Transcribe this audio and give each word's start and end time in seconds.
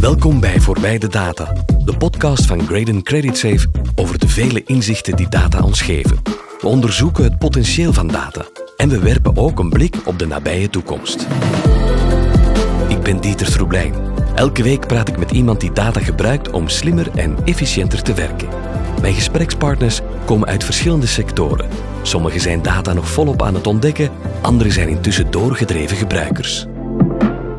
Welkom 0.00 0.40
bij 0.40 0.60
Voorbij 0.60 0.98
de 0.98 1.08
Data, 1.08 1.52
de 1.84 1.96
podcast 1.96 2.46
van 2.46 2.66
Graden 2.66 3.02
Credit 3.02 3.38
Safe 3.38 3.66
over 3.94 4.18
de 4.18 4.28
vele 4.28 4.62
inzichten 4.64 5.16
die 5.16 5.28
data 5.28 5.60
ons 5.62 5.80
geven. 5.80 6.22
We 6.60 6.66
onderzoeken 6.66 7.24
het 7.24 7.38
potentieel 7.38 7.92
van 7.92 8.06
data 8.06 8.44
en 8.76 8.88
we 8.88 8.98
werpen 8.98 9.36
ook 9.36 9.58
een 9.58 9.68
blik 9.68 9.96
op 10.04 10.18
de 10.18 10.26
nabije 10.26 10.70
toekomst. 10.70 11.26
Ik 12.88 13.02
ben 13.02 13.20
Dieter 13.20 13.50
Troeblein. 13.50 13.94
Elke 14.34 14.62
week 14.62 14.86
praat 14.86 15.08
ik 15.08 15.18
met 15.18 15.30
iemand 15.30 15.60
die 15.60 15.72
data 15.72 16.00
gebruikt 16.00 16.50
om 16.50 16.68
slimmer 16.68 17.10
en 17.14 17.36
efficiënter 17.44 18.02
te 18.02 18.14
werken. 18.14 18.48
Mijn 19.00 19.14
gesprekspartners 19.14 20.00
komen 20.24 20.48
uit 20.48 20.64
verschillende 20.64 21.06
sectoren. 21.06 21.68
Sommigen 22.02 22.40
zijn 22.40 22.62
data 22.62 22.92
nog 22.92 23.08
volop 23.08 23.42
aan 23.42 23.54
het 23.54 23.66
ontdekken, 23.66 24.10
anderen 24.40 24.72
zijn 24.72 24.88
intussen 24.88 25.30
doorgedreven 25.30 25.96
gebruikers. 25.96 26.66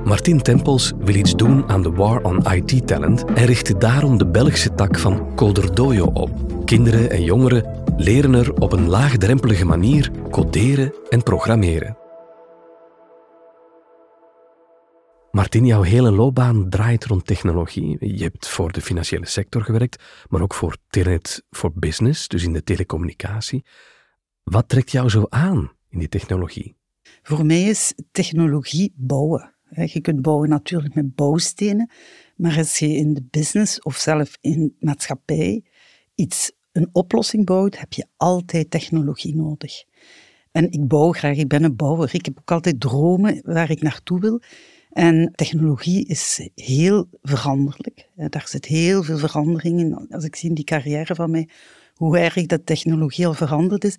Martin 0.08 0.42
Tempels 0.42 0.94
wil 0.98 1.16
iets 1.16 1.36
doen 1.36 1.70
aan 1.70 1.82
de 1.82 1.92
war 1.92 2.24
on 2.24 2.46
IT-talent 2.52 3.26
en 3.26 3.46
richtte 3.46 3.78
daarom 3.78 4.18
de 4.18 4.28
Belgische 4.28 4.74
tak 4.74 5.00
van 5.00 5.36
Coderdojo 5.36 6.06
op. 6.06 6.32
Kinderen 6.66 7.10
en 7.10 7.24
jongeren 7.24 7.84
leren 7.98 8.34
er 8.34 8.54
op 8.54 8.72
een 8.72 8.88
laagdrempelige 8.88 9.66
manier 9.66 10.12
coderen 10.32 10.94
en 11.10 11.24
programmeren. 11.24 11.98
Martin, 15.32 15.66
jouw 15.66 15.82
hele 15.82 16.12
loopbaan 16.12 16.70
draait 16.70 17.06
rond 17.06 17.26
technologie. 17.26 18.16
Je 18.16 18.24
hebt 18.24 18.48
voor 18.48 18.72
de 18.72 18.82
financiële 18.82 19.28
sector 19.28 19.62
gewerkt, 19.62 20.04
maar 20.30 20.42
ook 20.42 20.54
voor 20.54 20.78
Telenet 20.90 21.44
for 21.50 21.72
Business, 21.74 22.28
dus 22.28 22.44
in 22.44 22.54
de 22.54 22.64
telecommunicatie. 22.64 23.66
Wat 24.44 24.70
trekt 24.70 24.92
jou 24.92 25.10
zo 25.10 25.26
aan 25.30 25.72
in 25.90 26.00
die 26.00 26.10
technologie? 26.10 26.76
Voor 27.22 27.46
mij 27.46 27.64
is 27.64 27.94
technologie 28.12 28.94
bouwen. 28.96 29.56
Je 29.70 30.02
kunt 30.02 30.22
bouwen 30.22 30.50
natuurlijk 30.50 30.96
met 30.96 31.16
bouwstenen, 31.16 31.90
maar 32.36 32.58
als 32.58 32.78
je 32.78 32.88
in 32.88 33.14
de 33.14 33.24
business 33.30 33.82
of 33.82 33.96
zelf 33.96 34.38
in 34.42 34.76
maatschappij 34.80 35.64
iets, 36.16 36.52
een 36.72 36.90
oplossing 36.92 37.46
bouwt, 37.46 37.80
heb 37.80 37.94
je 37.94 38.06
altijd 38.18 38.72
technologie 38.72 39.36
nodig. 39.36 39.84
En 40.52 40.72
ik 40.72 40.88
bouw 40.88 41.12
graag, 41.12 41.38
ik 41.38 41.48
ben 41.48 41.64
een 41.64 41.76
bouwer. 41.76 42.16
Ik 42.16 42.26
heb 42.26 42.40
ook 42.40 42.52
altijd 42.52 42.80
dromen 42.80 43.42
waar 43.44 43.70
ik 43.70 43.82
naartoe 43.82 44.20
wil. 44.20 44.42
En 44.92 45.32
technologie 45.36 46.06
is 46.06 46.50
heel 46.56 47.08
veranderlijk. 47.22 48.10
Daar 48.16 48.48
zit 48.48 48.66
heel 48.66 49.04
veel 49.04 49.18
verandering 49.18 49.80
in. 49.80 50.08
Als 50.10 50.24
ik 50.24 50.36
zie 50.36 50.50
in 50.50 50.56
die 50.56 50.64
carrière 50.64 51.16
van 51.16 51.32
mij, 51.32 51.50
hoe 51.94 52.18
erg 52.18 52.46
dat 52.46 52.66
technologie 52.66 53.28
al 53.28 53.34
veranderd 53.34 53.84
is. 53.84 53.98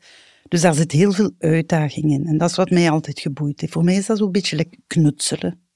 Dus 0.49 0.61
daar 0.61 0.75
zit 0.75 0.93
heel 0.93 1.13
veel 1.13 1.31
uitdaging 1.39 2.13
in. 2.13 2.27
En 2.27 2.39
dat 2.39 2.51
is 2.51 2.57
wat 2.57 2.71
mij 2.71 2.91
altijd 2.91 3.21
geboeid 3.21 3.61
heeft. 3.61 3.73
Voor 3.73 3.85
mij 3.85 3.97
is 3.97 4.07
dat 4.07 4.19
zo'n 4.19 4.33
beetje 4.33 4.69
knutselen 4.87 5.68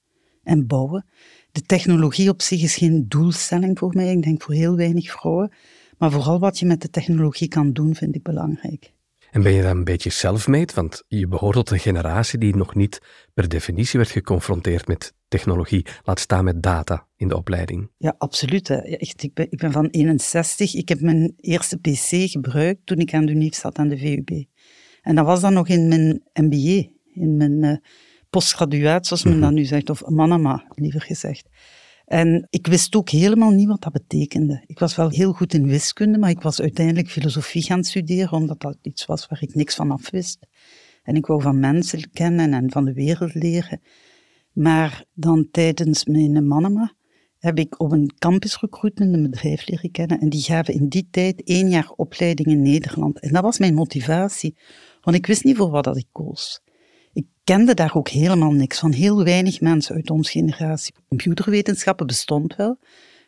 en 0.43 0.67
bouwen. 0.67 1.05
De 1.51 1.61
technologie 1.61 2.29
op 2.29 2.41
zich 2.41 2.61
is 2.61 2.75
geen 2.75 3.05
doelstelling 3.07 3.79
voor 3.79 3.93
mij. 3.95 4.11
Ik 4.11 4.23
denk 4.23 4.41
voor 4.41 4.53
heel 4.53 4.75
weinig 4.75 5.11
vrouwen. 5.11 5.51
Maar 5.97 6.11
vooral 6.11 6.39
wat 6.39 6.59
je 6.59 6.65
met 6.65 6.81
de 6.81 6.89
technologie 6.89 7.47
kan 7.47 7.73
doen, 7.73 7.95
vind 7.95 8.15
ik 8.15 8.23
belangrijk. 8.23 8.93
En 9.31 9.41
ben 9.41 9.51
je 9.51 9.61
dan 9.61 9.77
een 9.77 9.83
beetje 9.83 10.09
self-made? 10.09 10.73
Want 10.73 11.03
je 11.07 11.27
behoort 11.27 11.55
tot 11.55 11.71
een 11.71 11.79
generatie 11.79 12.39
die 12.39 12.55
nog 12.55 12.75
niet 12.75 13.01
per 13.33 13.49
definitie 13.49 13.99
werd 13.99 14.11
geconfronteerd 14.11 14.87
met 14.87 15.13
technologie, 15.27 15.85
laat 16.03 16.19
staan 16.19 16.43
met 16.43 16.63
data 16.63 17.07
in 17.15 17.27
de 17.27 17.35
opleiding. 17.35 17.91
Ja, 17.97 18.15
absoluut. 18.17 18.69
Echt, 18.69 19.23
ik, 19.23 19.33
ben, 19.33 19.47
ik 19.49 19.59
ben 19.59 19.71
van 19.71 19.87
61. 19.87 20.73
Ik 20.73 20.89
heb 20.89 21.01
mijn 21.01 21.33
eerste 21.37 21.77
PC 21.77 22.29
gebruikt 22.29 22.85
toen 22.85 22.97
ik 22.97 23.13
aan 23.13 23.25
de 23.25 23.31
UNIF 23.31 23.55
zat, 23.55 23.77
aan 23.77 23.87
de 23.87 23.97
VUB. 23.97 24.43
En 25.01 25.15
dat 25.15 25.25
was 25.25 25.41
dan 25.41 25.53
nog 25.53 25.67
in 25.67 25.87
mijn 25.87 26.23
MBA, 26.33 26.89
in 27.13 27.37
mijn 27.37 27.63
uh, 27.63 27.75
postgraduaat, 28.33 29.07
zoals 29.07 29.23
men 29.23 29.35
mm 29.35 29.41
dat 29.41 29.51
nu 29.51 29.65
zegt, 29.65 29.89
of 29.89 30.09
manama, 30.09 30.65
liever 30.75 31.01
gezegd. 31.01 31.47
En 32.05 32.47
ik 32.49 32.67
wist 32.67 32.95
ook 32.95 33.09
helemaal 33.09 33.51
niet 33.51 33.67
wat 33.67 33.81
dat 33.81 33.91
betekende. 33.91 34.63
Ik 34.65 34.79
was 34.79 34.95
wel 34.95 35.09
heel 35.09 35.33
goed 35.33 35.53
in 35.53 35.67
wiskunde, 35.67 36.17
maar 36.17 36.29
ik 36.29 36.41
was 36.41 36.61
uiteindelijk 36.61 37.09
filosofie 37.09 37.61
gaan 37.61 37.83
studeren, 37.83 38.31
omdat 38.31 38.61
dat 38.61 38.77
iets 38.81 39.05
was 39.05 39.27
waar 39.27 39.41
ik 39.41 39.55
niks 39.55 39.75
van 39.75 39.91
af 39.91 40.09
wist. 40.09 40.47
En 41.03 41.15
ik 41.15 41.25
wou 41.25 41.41
van 41.41 41.59
mensen 41.59 42.11
kennen 42.11 42.53
en 42.53 42.71
van 42.71 42.85
de 42.85 42.93
wereld 42.93 43.33
leren. 43.33 43.81
Maar 44.53 45.05
dan 45.13 45.47
tijdens 45.51 46.05
mijn 46.05 46.47
manama 46.47 46.93
heb 47.37 47.57
ik 47.57 47.79
op 47.79 47.91
een 47.91 48.13
campus 48.17 48.59
recruitment 48.59 49.13
een 49.13 49.29
bedrijf 49.29 49.67
leren 49.67 49.91
kennen. 49.91 50.19
En 50.19 50.29
die 50.29 50.41
gaven 50.41 50.73
in 50.73 50.87
die 50.87 51.07
tijd 51.11 51.43
één 51.43 51.69
jaar 51.69 51.89
opleiding 51.95 52.47
in 52.47 52.61
Nederland. 52.61 53.19
En 53.19 53.33
dat 53.33 53.43
was 53.43 53.59
mijn 53.59 53.73
motivatie, 53.73 54.57
want 55.01 55.17
ik 55.17 55.25
wist 55.25 55.43
niet 55.43 55.57
voor 55.57 55.69
wat 55.69 55.83
dat 55.83 55.97
ik 55.97 56.07
koos. 56.11 56.62
Ik 57.13 57.25
kende 57.43 57.73
daar 57.73 57.95
ook 57.95 58.09
helemaal 58.09 58.51
niks 58.51 58.79
van. 58.79 58.91
Heel 58.91 59.23
weinig 59.23 59.61
mensen 59.61 59.95
uit 59.95 60.09
onze 60.09 60.31
generatie. 60.31 60.93
Computerwetenschappen 61.07 62.07
bestond 62.07 62.55
wel. 62.55 62.77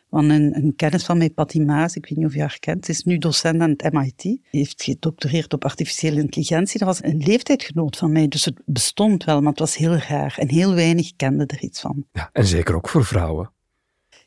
Want 0.08 0.30
een, 0.30 0.56
een, 0.56 0.76
kennis 0.76 1.04
van 1.04 1.18
mij, 1.18 1.30
Patty 1.30 1.60
Maas, 1.60 1.96
ik 1.96 2.06
weet 2.06 2.18
niet 2.18 2.26
of 2.26 2.34
je 2.34 2.40
haar 2.40 2.58
kent, 2.58 2.88
is 2.88 3.02
nu 3.02 3.18
docent 3.18 3.60
aan 3.60 3.70
het 3.76 3.92
MIT. 3.92 4.22
Die 4.22 4.40
heeft 4.50 4.82
gedoctoreerd 4.82 5.52
op 5.52 5.64
artificiële 5.64 6.20
intelligentie. 6.20 6.78
Dat 6.78 6.88
was 6.88 7.02
een 7.02 7.22
leeftijdgenoot 7.26 7.96
van 7.96 8.12
mij, 8.12 8.28
dus 8.28 8.44
het 8.44 8.62
bestond 8.64 9.24
wel, 9.24 9.40
maar 9.40 9.50
het 9.50 9.58
was 9.58 9.76
heel 9.76 9.96
raar. 9.96 10.34
En 10.38 10.48
heel 10.48 10.74
weinig 10.74 11.12
kenden 11.16 11.46
er 11.46 11.62
iets 11.62 11.80
van. 11.80 12.06
Ja, 12.12 12.30
en 12.32 12.46
zeker 12.46 12.74
ook 12.74 12.88
voor 12.88 13.04
vrouwen. 13.04 13.50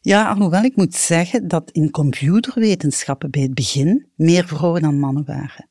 Ja, 0.02 0.30
alhoewel 0.30 0.64
ik 0.64 0.76
moet 0.76 0.96
zeggen 0.96 1.48
dat 1.48 1.72
in 1.72 1.92
computerwetenschappen 1.92 3.32
bij 3.32 3.42
het 3.42 3.54
begin 3.54 4.08
meer 4.16 4.48
vrouwen 4.48 4.82
dan 4.82 5.00
mannen 5.00 5.26
waren. 5.26 5.69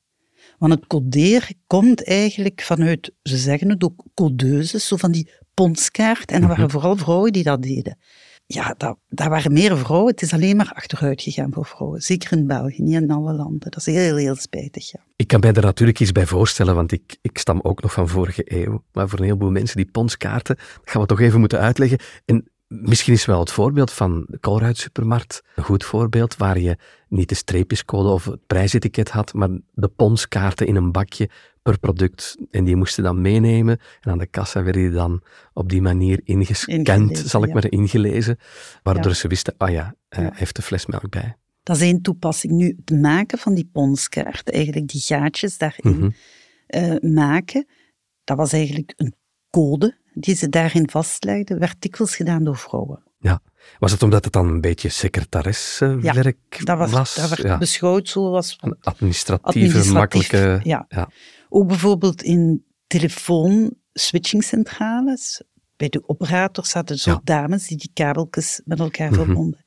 Want 0.58 0.72
het 0.72 0.86
coderen 0.86 1.56
komt 1.66 2.04
eigenlijk 2.04 2.62
vanuit, 2.62 3.12
ze 3.22 3.36
zeggen 3.36 3.70
het 3.70 3.84
ook, 3.84 4.04
codeuses, 4.14 4.86
zo 4.86 4.96
van 4.96 5.12
die 5.12 5.30
ponskaart. 5.54 6.30
En 6.30 6.42
er 6.42 6.48
waren 6.48 6.62
mhm. 6.62 6.72
vooral 6.72 6.96
vrouwen 6.96 7.32
die 7.32 7.42
dat 7.42 7.62
deden. 7.62 7.98
Ja, 8.46 8.74
dat, 8.76 8.98
daar 9.08 9.30
waren 9.30 9.52
meer 9.52 9.78
vrouwen. 9.78 10.10
Het 10.10 10.22
is 10.22 10.32
alleen 10.32 10.56
maar 10.56 10.72
achteruit 10.74 11.22
gegaan 11.22 11.52
voor 11.52 11.66
vrouwen. 11.66 12.00
Zeker 12.00 12.32
in 12.38 12.46
België, 12.46 12.82
niet 12.82 12.94
in 12.94 13.10
alle 13.10 13.32
landen. 13.32 13.70
Dat 13.70 13.76
is 13.76 13.86
heel, 13.86 14.16
heel 14.16 14.36
spijtig, 14.36 14.90
ja. 14.90 15.00
Ik 15.16 15.26
kan 15.26 15.40
mij 15.40 15.52
er 15.52 15.62
natuurlijk 15.62 16.00
iets 16.00 16.12
bij 16.12 16.26
voorstellen, 16.26 16.74
want 16.74 16.92
ik, 16.92 17.16
ik 17.20 17.38
stam 17.38 17.60
ook 17.62 17.82
nog 17.82 17.92
van 17.92 18.08
vorige 18.08 18.42
eeuw. 18.44 18.84
Maar 18.92 19.08
voor 19.08 19.18
een 19.18 19.24
heleboel 19.24 19.50
mensen, 19.50 19.76
die 19.76 19.90
ponskaarten, 19.90 20.56
gaan 20.84 21.00
we 21.00 21.06
toch 21.06 21.20
even 21.20 21.40
moeten 21.40 21.58
uitleggen. 21.58 21.98
En 22.24 22.50
Misschien 22.68 23.12
is 23.12 23.24
wel 23.24 23.40
het 23.40 23.50
voorbeeld 23.50 23.92
van 23.92 24.26
de 24.28 24.40
Colruyt 24.40 24.78
supermarkt 24.78 25.42
een 25.54 25.62
goed 25.62 25.84
voorbeeld, 25.84 26.36
waar 26.36 26.58
je 26.58 26.76
niet 27.08 27.28
de 27.28 27.34
streepjescode 27.34 28.08
of 28.08 28.24
het 28.24 28.46
prijsetiket 28.46 29.10
had, 29.10 29.34
maar 29.34 29.48
de 29.74 29.88
ponskaarten 29.88 30.66
in 30.66 30.76
een 30.76 30.92
bakje 30.92 31.30
per 31.62 31.78
product. 31.78 32.36
En 32.50 32.64
die 32.64 32.76
moesten 32.76 33.02
dan 33.02 33.20
meenemen. 33.20 33.78
En 34.00 34.10
aan 34.10 34.18
de 34.18 34.26
kassa 34.26 34.62
werden 34.62 34.82
die 34.82 34.90
dan 34.90 35.22
op 35.52 35.68
die 35.68 35.82
manier 35.82 36.20
ingescand, 36.24 37.18
zal 37.18 37.44
ik 37.44 37.52
maar 37.52 37.70
ingelezen. 37.70 38.38
Waardoor 38.82 39.14
ze 39.14 39.28
wisten, 39.28 39.54
ah 39.56 39.70
ja, 39.70 39.94
hij 40.08 40.30
heeft 40.32 40.56
de 40.56 40.62
fles 40.62 40.86
melk 40.86 41.10
bij. 41.10 41.36
Dat 41.62 41.76
is 41.76 41.82
één 41.82 42.02
toepassing. 42.02 42.52
Nu, 42.52 42.78
het 42.84 43.00
maken 43.00 43.38
van 43.38 43.54
die 43.54 43.68
ponskaart, 43.72 44.50
eigenlijk 44.50 44.88
die 44.88 45.00
gaatjes 45.00 45.58
daarin 45.58 45.98
mhm. 45.98 46.10
eh, 46.66 47.12
maken, 47.12 47.66
dat 48.24 48.36
was 48.36 48.52
eigenlijk 48.52 48.92
een 48.96 49.14
code 49.50 49.97
die 50.20 50.34
ze 50.34 50.48
daarin 50.48 50.90
vastlegden, 50.90 51.58
werd 51.58 51.76
dikwijls 51.78 52.16
gedaan 52.16 52.44
door 52.44 52.56
vrouwen. 52.56 53.02
Ja. 53.18 53.42
Was 53.78 53.92
het 53.92 54.02
omdat 54.02 54.24
het 54.24 54.32
dan 54.32 54.48
een 54.48 54.60
beetje 54.60 54.88
secretaressenwerk 54.88 56.38
ja, 56.48 56.64
dat 56.64 56.78
was? 56.78 56.90
was? 56.90 57.14
Dat 57.14 57.38
werd 57.38 57.58
beschouwd 57.58 58.08
zo 58.08 58.34
als... 58.34 58.56
Een 58.60 58.76
administratieve, 58.80 59.92
makkelijke... 59.92 60.60
Ja. 60.62 60.84
ja. 60.88 61.10
Ook 61.48 61.68
bijvoorbeeld 61.68 62.22
in 62.22 62.64
telefoon-switchingcentrales. 62.86 65.42
Bij 65.76 65.88
de 65.88 66.08
operators 66.08 66.70
zaten 66.70 66.98
zo 66.98 67.20
dames 67.24 67.66
die 67.66 67.76
die 67.76 67.90
kabeltjes 67.92 68.60
met 68.64 68.78
elkaar 68.78 69.10
mhm. 69.10 69.24
verbonden. 69.24 69.64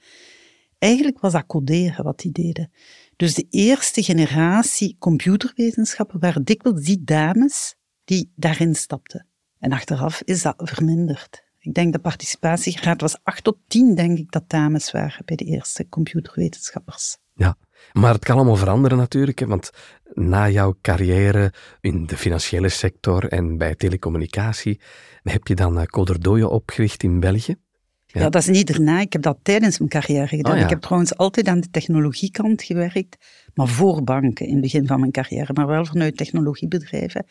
Eigenlijk 0.77 1.19
was 1.19 1.31
dat 1.31 1.45
coderen 1.45 2.03
wat 2.03 2.19
die 2.19 2.31
deden. 2.31 2.71
Dus 3.15 3.33
de 3.33 3.45
eerste 3.49 4.03
generatie 4.03 4.95
computerwetenschappen 4.99 6.19
waren 6.19 6.43
dikwijls 6.43 6.81
die 6.81 7.03
dames 7.03 7.75
die 8.03 8.31
daarin 8.35 8.75
stapten. 8.75 9.30
En 9.61 9.71
achteraf 9.71 10.21
is 10.25 10.41
dat 10.41 10.55
verminderd. 10.57 11.43
Ik 11.59 11.73
denk 11.73 11.93
de 11.93 11.99
participatiegraad 11.99 13.01
was 13.01 13.17
8 13.23 13.43
tot 13.43 13.57
10, 13.67 13.95
denk 13.95 14.17
ik, 14.17 14.31
dat 14.31 14.43
dames 14.49 14.91
waren 14.91 15.25
bij 15.25 15.35
de 15.35 15.45
eerste 15.45 15.89
computerwetenschappers. 15.89 17.17
Ja, 17.33 17.57
maar 17.93 18.13
het 18.13 18.25
kan 18.25 18.35
allemaal 18.35 18.55
veranderen 18.55 18.97
natuurlijk, 18.97 19.39
want 19.39 19.69
na 20.13 20.49
jouw 20.49 20.75
carrière 20.81 21.53
in 21.81 22.05
de 22.05 22.17
financiële 22.17 22.69
sector 22.69 23.27
en 23.27 23.57
bij 23.57 23.75
telecommunicatie, 23.75 24.79
heb 25.23 25.47
je 25.47 25.55
dan 25.55 25.79
eh, 25.79 25.85
Coderdojo 25.85 26.47
opgericht 26.47 27.03
in 27.03 27.19
België? 27.19 27.55
Ja. 28.05 28.29
dat 28.29 28.41
is 28.41 28.47
niet 28.47 28.67
daarna. 28.67 28.99
Ik 28.99 29.13
heb 29.13 29.21
dat 29.21 29.37
tijdens 29.41 29.77
mijn 29.77 29.89
carrière 29.89 30.27
gedaan. 30.27 30.55
Oh, 30.55 30.61
ik 30.61 30.69
heb 30.69 30.81
trouwens 30.81 31.15
altijd 31.15 31.47
aan 31.47 31.59
de 31.59 31.69
technologiekant 31.69 32.63
gewerkt, 32.63 33.17
maar 33.53 33.67
voor 33.67 34.03
banken 34.03 34.45
in 34.45 34.51
het 34.51 34.61
begin 34.61 34.87
van 34.87 34.99
mijn 34.99 35.11
carrière, 35.11 35.53
maar 35.53 35.67
wel 35.67 35.85
vanuit 35.85 36.17
technologiebedrijven. 36.17 37.25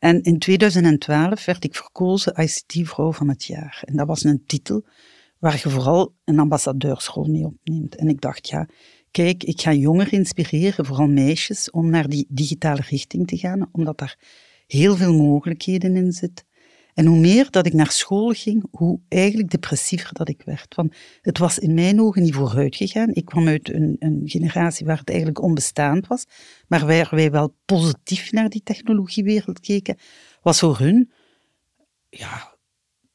En 0.00 0.22
in 0.22 0.38
2012 0.38 1.44
werd 1.44 1.64
ik 1.64 1.74
verkozen 1.74 2.34
ICT-vrouw 2.36 3.12
van 3.12 3.28
het 3.28 3.44
jaar. 3.44 3.82
En 3.84 3.96
dat 3.96 4.06
was 4.06 4.24
een 4.24 4.42
titel 4.46 4.84
waar 5.38 5.60
je 5.62 5.70
vooral 5.70 6.14
een 6.24 6.38
ambassadeursrol 6.38 7.24
mee 7.24 7.44
opneemt. 7.44 7.96
En 7.96 8.08
ik 8.08 8.20
dacht, 8.20 8.48
ja, 8.48 8.68
kijk, 9.10 9.44
ik 9.44 9.60
ga 9.60 9.72
jongeren 9.72 10.12
inspireren, 10.12 10.86
vooral 10.86 11.08
meisjes, 11.08 11.70
om 11.70 11.90
naar 11.90 12.08
die 12.08 12.26
digitale 12.28 12.82
richting 12.88 13.26
te 13.26 13.36
gaan, 13.36 13.68
omdat 13.72 13.98
daar 13.98 14.18
heel 14.66 14.96
veel 14.96 15.14
mogelijkheden 15.14 15.96
in 15.96 16.12
zitten. 16.12 16.44
En 16.94 17.06
hoe 17.06 17.18
meer 17.18 17.50
dat 17.50 17.66
ik 17.66 17.72
naar 17.72 17.90
school 17.90 18.30
ging, 18.30 18.64
hoe 18.70 19.00
eigenlijk 19.08 19.50
depressiever 19.50 20.12
dat 20.12 20.28
ik 20.28 20.42
werd. 20.44 20.74
Want 20.74 20.94
het 21.20 21.38
was 21.38 21.58
in 21.58 21.74
mijn 21.74 22.00
ogen 22.00 22.22
niet 22.22 22.34
vooruit 22.34 22.76
gegaan. 22.76 23.14
Ik 23.14 23.24
kwam 23.24 23.48
uit 23.48 23.72
een, 23.72 23.96
een 23.98 24.22
generatie 24.24 24.86
waar 24.86 24.98
het 24.98 25.08
eigenlijk 25.08 25.42
onbestaand 25.42 26.06
was, 26.06 26.24
maar 26.68 26.86
waar 26.86 27.08
wij 27.10 27.30
wel 27.30 27.54
positief 27.64 28.32
naar 28.32 28.48
die 28.48 28.62
technologiewereld 28.62 29.60
keken, 29.60 29.98
was 30.42 30.58
voor 30.58 30.78
hun, 30.78 31.10
ja, 32.08 32.54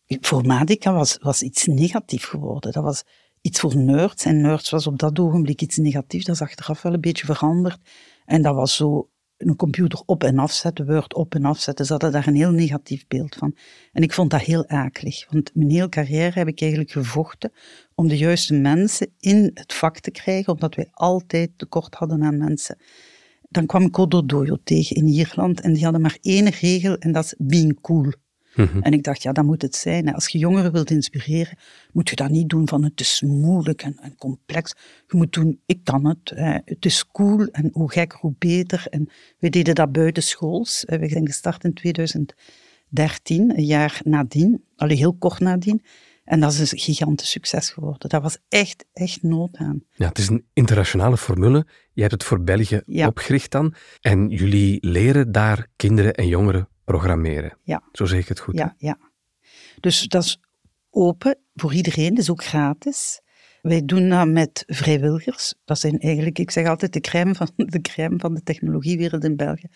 informatica 0.06 0.94
was, 0.94 1.18
was 1.22 1.42
iets 1.42 1.66
negatief 1.66 2.26
geworden. 2.26 2.72
Dat 2.72 2.84
was 2.84 3.04
iets 3.42 3.60
voor 3.60 3.78
nerds. 3.78 4.26
En 4.26 4.42
nerds 4.42 4.70
was 4.70 4.88
op 4.88 5.00
dat 5.00 5.20
ogenblik 5.20 5.62
iets 5.62 5.78
negatiefs. 5.78 6.26
Dat 6.26 6.36
is 6.36 6.42
achteraf 6.42 6.82
wel 6.82 6.94
een 6.94 7.02
beetje 7.02 7.26
veranderd. 7.26 7.80
En 8.26 8.42
dat 8.42 8.56
was 8.56 8.76
zo 8.76 9.10
een 9.46 9.56
computer 9.56 10.02
op 10.06 10.24
en 10.24 10.40
afzetten, 10.40 10.86
Word 10.86 11.14
op 11.14 11.36
en 11.36 11.46
afzetten. 11.46 11.86
Ze 11.86 11.92
hadden 11.92 12.12
daar 12.12 12.28
een 12.28 12.36
heel 12.36 12.52
negatief 12.52 13.08
beeld 13.08 13.36
van. 13.36 13.56
En 13.92 14.04
ik 14.04 14.14
vond 14.14 14.32
dat 14.32 14.42
heel 14.42 14.68
akelig. 14.68 15.26
Want 15.32 15.56
mijn 15.56 15.70
hele 15.70 15.90
carrière 15.90 16.40
heb 16.40 16.48
ik 16.48 16.62
eigenlijk 16.62 16.92
gevochten 16.92 17.52
om 17.96 18.08
de 18.08 18.18
juiste 18.18 18.54
mensen 18.54 19.08
in 19.20 19.52
het 19.54 19.74
vak 19.74 20.00
te 20.00 20.12
krijgen, 20.12 20.54
omdat 20.54 20.76
wij 20.76 20.88
altijd 20.92 21.52
tekort 21.56 21.96
hadden 21.96 22.24
aan 22.24 22.38
mensen. 22.38 22.78
Dan 23.50 23.66
kwam 23.66 23.82
ik 23.82 24.00
Ododoyo 24.00 24.58
tegen 24.64 24.96
in 24.96 25.08
Ierland 25.08 25.62
en 25.62 25.74
die 25.74 25.84
hadden 25.84 26.02
maar 26.02 26.18
één 26.22 26.50
regel 26.50 26.98
en 26.98 27.12
dat 27.12 27.24
is 27.24 27.36
being 27.38 27.82
cool. 27.82 28.12
Mhm. 28.56 28.80
En 28.80 28.94
ik 28.94 29.04
dacht, 29.04 29.24
ja, 29.24 29.32
dat 29.32 29.46
moet 29.46 29.62
het 29.62 29.76
zijn. 29.76 30.14
Als 30.14 30.28
je 30.28 30.38
jongeren 30.38 30.72
wilt 30.72 30.92
inspireren, 30.92 31.58
moet 31.92 32.10
je 32.10 32.16
dat 32.16 32.30
niet 32.30 32.50
doen 32.50 32.68
van 32.68 32.84
het 32.84 33.00
is 33.00 33.22
moeilijk 33.26 33.82
en, 33.82 33.98
en 34.02 34.16
complex. 34.16 34.74
Je 35.08 35.18
moet 35.18 35.34
doen, 35.34 35.60
ik 35.66 35.84
kan 35.84 36.06
het. 36.06 36.34
Het 36.66 36.86
is 36.86 37.08
cool 37.12 37.46
en 37.46 37.70
hoe 37.74 37.92
gekker, 37.92 38.20
hoe 38.20 38.36
beter. 38.38 38.88
En 38.90 39.10
we 39.40 39.50
deden 39.50 39.76
dat 39.76 39.92
buitenschools. 39.92 40.84
We 40.86 41.10
zijn 41.10 41.28
gestart 41.28 41.64
in 41.64 41.74
2013, 41.74 42.38
een 43.58 43.66
jaar 43.66 44.02
nadien, 44.04 44.64
alleen 44.76 44.98
heel 44.98 45.16
kort 45.16 45.40
nadien. 45.40 45.82
En 46.24 46.40
dat 46.40 46.54
is 46.54 46.72
een 46.72 46.78
gigantisch 46.78 47.30
succes 47.30 47.70
geworden. 47.70 48.10
Dat 48.10 48.22
was 48.22 48.38
echt, 48.50 48.86
echt 48.94 49.24
nood 49.24 49.58
aan. 49.58 49.84
Ja, 49.92 50.08
het 50.08 50.18
is 50.18 50.28
een 50.28 50.46
internationale 50.54 51.18
formule. 51.18 51.66
Je 51.94 52.02
hebt 52.02 52.14
het 52.14 52.24
voor 52.24 52.44
België 52.44 52.82
opgericht 53.06 53.52
dan. 53.52 53.74
En 54.02 54.30
jullie 54.30 54.78
leren 54.88 55.32
daar 55.32 55.68
kinderen 55.76 56.14
en 56.14 56.28
jongeren 56.28 56.70
programmeren. 56.86 57.58
Ja. 57.64 57.84
Zo 57.92 58.06
zeg 58.06 58.20
ik 58.20 58.28
het 58.28 58.40
goed. 58.40 58.58
Ja, 58.58 58.76
ja. 58.78 58.98
Dus 59.80 60.02
dat 60.08 60.24
is 60.24 60.40
open 60.90 61.38
voor 61.54 61.74
iedereen, 61.74 62.10
dat 62.10 62.18
is 62.18 62.30
ook 62.30 62.44
gratis. 62.44 63.22
Wij 63.62 63.86
doen 63.86 64.10
dat 64.10 64.28
met 64.28 64.64
vrijwilligers. 64.68 65.54
Dat 65.66 65.80
zijn 65.80 66.00
eigenlijk, 66.00 66.40
ik 66.40 66.52
zeg 66.52 66.68
altijd, 66.68 66.94
de 66.94 67.00
crème 67.00 67.36
van 67.36 67.50
de, 67.56 67.82
crème 67.82 68.20
van 68.20 68.34
de 68.34 68.44
technologiewereld 68.44 69.24
in 69.24 69.36
België. 69.36 69.68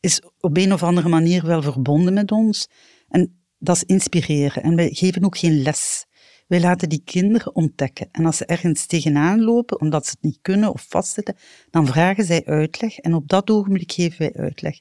Is 0.00 0.22
op 0.40 0.56
een 0.56 0.72
of 0.72 0.82
andere 0.82 1.08
manier 1.08 1.46
wel 1.46 1.62
verbonden 1.62 2.14
met 2.14 2.30
ons. 2.30 2.68
En 3.08 3.42
dat 3.58 3.76
is 3.76 3.84
inspireren. 3.84 4.62
En 4.62 4.76
wij 4.76 4.88
geven 4.92 5.24
ook 5.24 5.38
geen 5.38 5.62
les. 5.62 6.06
Wij 6.46 6.60
laten 6.60 6.88
die 6.88 7.02
kinderen 7.04 7.54
ontdekken. 7.54 8.08
En 8.10 8.26
als 8.26 8.36
ze 8.36 8.46
ergens 8.46 8.86
tegenaan 8.86 9.42
lopen, 9.42 9.80
omdat 9.80 10.06
ze 10.06 10.10
het 10.10 10.22
niet 10.22 10.38
kunnen 10.42 10.72
of 10.72 10.86
vastzitten, 10.88 11.36
dan 11.70 11.86
vragen 11.86 12.24
zij 12.24 12.44
uitleg. 12.44 12.98
En 12.98 13.14
op 13.14 13.28
dat 13.28 13.50
ogenblik 13.50 13.92
geven 13.92 14.18
wij 14.18 14.42
uitleg. 14.42 14.80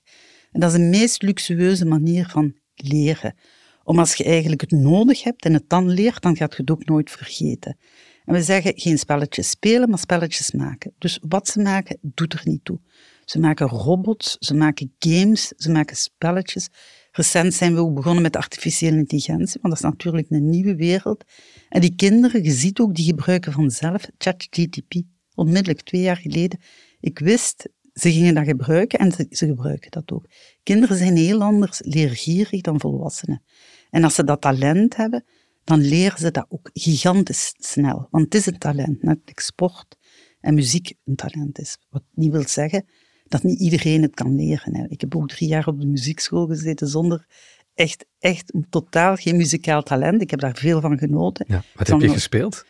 En 0.51 0.59
dat 0.59 0.71
is 0.71 0.77
de 0.77 0.83
meest 0.83 1.21
luxueuze 1.21 1.85
manier 1.85 2.27
van 2.29 2.55
leren. 2.75 3.35
Om 3.83 3.99
als 3.99 4.15
je 4.15 4.23
eigenlijk 4.23 4.61
het 4.61 4.71
nodig 4.71 5.23
hebt 5.23 5.45
en 5.45 5.53
het 5.53 5.69
dan 5.69 5.89
leert, 5.89 6.21
dan 6.21 6.35
gaat 6.35 6.51
je 6.51 6.61
het 6.61 6.71
ook 6.71 6.85
nooit 6.85 7.11
vergeten. 7.11 7.77
En 8.25 8.33
we 8.33 8.41
zeggen 8.41 8.73
geen 8.75 8.97
spelletjes 8.97 9.49
spelen, 9.49 9.89
maar 9.89 9.99
spelletjes 9.99 10.51
maken. 10.51 10.93
Dus 10.97 11.19
wat 11.27 11.47
ze 11.47 11.61
maken, 11.61 11.97
doet 12.01 12.33
er 12.33 12.41
niet 12.43 12.65
toe. 12.65 12.79
Ze 13.25 13.39
maken 13.39 13.67
robots, 13.67 14.35
ze 14.39 14.53
maken 14.53 14.93
games, 14.99 15.47
ze 15.47 15.71
maken 15.71 15.95
spelletjes. 15.95 16.69
Recent 17.11 17.53
zijn 17.53 17.73
we 17.73 17.79
ook 17.79 17.93
begonnen 17.93 18.21
met 18.21 18.35
artificiële 18.35 18.97
intelligentie, 18.97 19.59
want 19.61 19.73
dat 19.73 19.83
is 19.83 19.89
natuurlijk 19.89 20.29
een 20.29 20.49
nieuwe 20.49 20.75
wereld. 20.75 21.23
En 21.69 21.81
die 21.81 21.95
kinderen, 21.95 22.43
je 22.43 22.51
ziet 22.51 22.79
ook, 22.79 22.95
die 22.95 23.05
gebruiken 23.05 23.51
vanzelf 23.51 24.07
ChatGTP. 24.17 24.93
Onmiddellijk, 25.35 25.81
twee 25.81 26.01
jaar 26.01 26.17
geleden. 26.17 26.59
Ik 26.99 27.19
wist 27.19 27.69
ze 27.93 28.11
gingen 28.11 28.33
dat 28.33 28.45
gebruiken 28.45 28.99
en 28.99 29.11
ze, 29.11 29.25
ze, 29.29 29.45
gebruiken 29.45 29.91
dat 29.91 30.11
ook. 30.11 30.25
Kinderen 30.63 30.97
zijn 30.97 31.15
heel 31.15 31.41
anders 31.41 31.81
leergierig 31.83 32.61
dan 32.61 32.79
volwassenen. 32.79 33.43
En 33.89 34.03
als 34.03 34.15
ze 34.15 34.23
dat 34.23 34.41
talent 34.41 34.95
hebben, 34.95 35.25
dan 35.63 35.79
leren 35.79 36.19
ze 36.19 36.31
dat 36.31 36.45
ook 36.49 36.69
gigantisch 36.73 37.53
snel. 37.57 38.07
Want 38.11 38.23
het 38.23 38.35
is 38.35 38.45
een 38.45 38.57
talent, 38.57 39.03
net 39.03 39.19
als 39.33 39.45
sport 39.45 39.97
en 40.39 40.53
muziek 40.53 40.93
een 41.05 41.15
talent 41.15 41.59
is. 41.59 41.77
Wat 41.89 42.03
niet 42.13 42.31
wil 42.31 42.47
zeggen 42.47 42.85
dat 43.31 43.43
niet 43.43 43.59
iedereen 43.59 44.01
het 44.01 44.13
kan 44.13 44.35
leren. 44.35 44.75
Hè. 44.75 44.85
Ik 44.87 45.01
heb 45.01 45.15
ook 45.15 45.29
drie 45.29 45.49
jaar 45.49 45.67
op 45.67 45.79
de 45.79 45.87
muziekschool 45.87 46.47
gezeten 46.47 46.87
zonder 46.87 47.25
echt, 47.73 48.05
echt 48.19 48.53
totaal 48.69 49.15
geen 49.15 49.35
muzikaal 49.35 49.83
talent. 49.83 50.21
Ik 50.21 50.29
heb 50.29 50.39
daar 50.39 50.55
veel 50.55 50.81
van 50.81 50.97
genoten. 50.97 51.45
Ja, 51.49 51.63
wat 51.75 51.87
heb 51.87 52.01
je 52.01 52.09
gespeeld? 52.09 52.65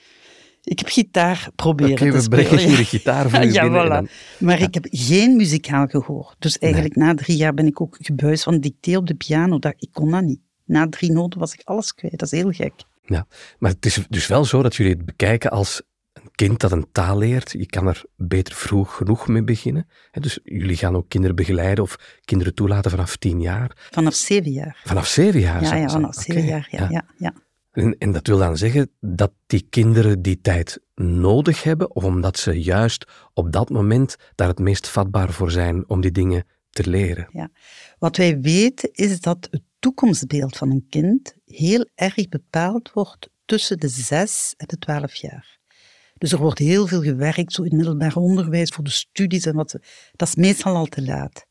Ik 0.64 0.80
heb 0.80 0.88
gitaar 0.88 1.50
proberen 1.56 1.92
okay, 1.92 2.12
te 2.12 2.22
spelen. 2.22 2.44
we 2.44 2.50
brengen 2.50 2.76
hier 2.76 2.86
gitaar 2.86 3.30
voor 3.30 3.44
je 3.44 3.52
ja, 3.62 3.68
voilà. 3.68 4.12
Maar 4.40 4.62
ik 4.62 4.74
heb 4.74 4.88
geen 4.90 5.36
muzikaal 5.36 5.88
gehoor. 5.88 6.36
Dus 6.40 6.58
eigenlijk 6.58 6.96
na 6.96 7.16
drie 7.16 7.38
jaar 7.38 7.54
ben 7.54 7.68
ik 7.68 7.82
ook 7.82 7.98
gebuisd 8.00 8.44
van 8.44 8.60
dicté 8.60 8.98
op 8.98 9.08
de 9.08 9.16
piano. 9.16 9.60
Dat, 9.60 9.74
ik 9.78 9.90
kon 9.92 10.12
dat 10.12 10.24
niet. 10.24 10.40
Na 10.66 10.90
drie 10.90 11.12
noten 11.12 11.40
was 11.40 11.54
ik 11.54 11.62
alles 11.64 11.94
kwijt. 11.94 12.20
Dat 12.20 12.32
is 12.32 12.40
heel 12.40 12.52
gek. 12.52 12.74
Ja, 13.02 13.28
maar 13.60 13.72
het 13.72 13.86
is 13.86 14.06
dus 14.10 14.28
wel 14.28 14.46
zo 14.46 14.62
dat 14.62 14.76
jullie 14.76 14.94
het 14.94 15.06
bekijken 15.06 15.52
als 15.52 15.82
een 16.14 16.32
kind 16.32 16.60
dat 16.60 16.72
een 16.72 16.88
taal 16.92 17.18
leert. 17.18 17.52
Je 17.52 17.66
kan 17.66 17.88
er 17.88 18.04
beter 18.16 18.56
vroeg 18.56 18.96
genoeg 18.96 19.28
mee 19.28 19.44
beginnen. 19.44 19.88
Dus 20.12 20.40
jullie 20.44 20.78
gaan 20.78 20.96
ook 20.96 21.10
kinderen 21.10 21.36
begeleiden 21.36 21.84
of 21.84 22.20
kinderen 22.26 22.54
toelaten 22.54 22.92
vanaf 22.92 23.16
tien 23.18 23.42
jaar. 23.42 23.90
Vanaf 23.92 24.14
zeven 24.14 24.52
jaar. 24.52 24.82
Vanaf 24.84 25.08
zeven 25.08 25.40
jaar? 25.40 25.64
Ja, 25.64 25.76
ja 25.76 25.90
vanaf 25.90 26.16
zeven 26.16 26.46
jaar, 26.46 26.68
ja. 26.72 26.88
ja. 26.90 27.06
ja. 27.18 27.34
En, 27.72 28.12
dat 28.12 28.28
wil 28.28 28.38
dan 28.38 28.58
zeggen 28.58 28.92
dat 29.00 29.32
die 29.46 29.68
kinderen 29.70 30.22
die 30.22 30.42
tijd 30.42 30.82
nodig 30.96 31.64
hebben, 31.64 31.96
of 31.96 32.04
omdat 32.04 32.38
ze 32.38 32.62
juist 32.62 33.06
op 33.34 33.52
dat 33.52 33.70
moment 33.70 34.16
daar 34.36 34.48
het 34.48 34.60
meest 34.60 34.88
vatbaar 34.88 35.34
voor 35.34 35.52
zijn 35.52 35.90
om 35.90 36.02
die 36.02 36.12
dingen 36.12 36.46
te 36.70 36.90
leren. 36.90 37.28
Ja. 37.32 37.50
Wat 38.00 38.18
wij 38.18 38.40
weten 38.40 38.90
is 38.92 39.20
dat 39.20 39.48
het 39.52 39.62
toekomstbeeld 39.80 40.58
van 40.58 40.72
een 40.72 40.86
kind 40.90 41.36
heel 41.46 41.90
erg 41.96 42.30
bepaald 42.30 42.92
wordt 42.94 43.30
tussen 43.46 43.78
de 43.78 43.88
zes 43.88 44.54
en 44.58 44.68
de 44.68 44.78
twaalf 44.78 45.16
jaar. 45.16 45.60
Dus 46.18 46.32
er 46.32 46.38
wordt 46.38 46.60
heel 46.60 46.88
veel 46.88 47.02
gewerkt, 47.02 47.54
zo 47.54 47.64
in 47.64 47.76
middelbaar 47.76 48.16
onderwijs, 48.16 48.70
voor 48.70 48.84
de 48.84 48.90
studies 48.90 49.46
en 49.46 49.56
wat. 49.56 49.76
Dat 50.12 50.28
is 50.28 50.36
meestal 50.36 50.76
al 50.76 50.86
te 50.86 51.02
laat. 51.02 51.46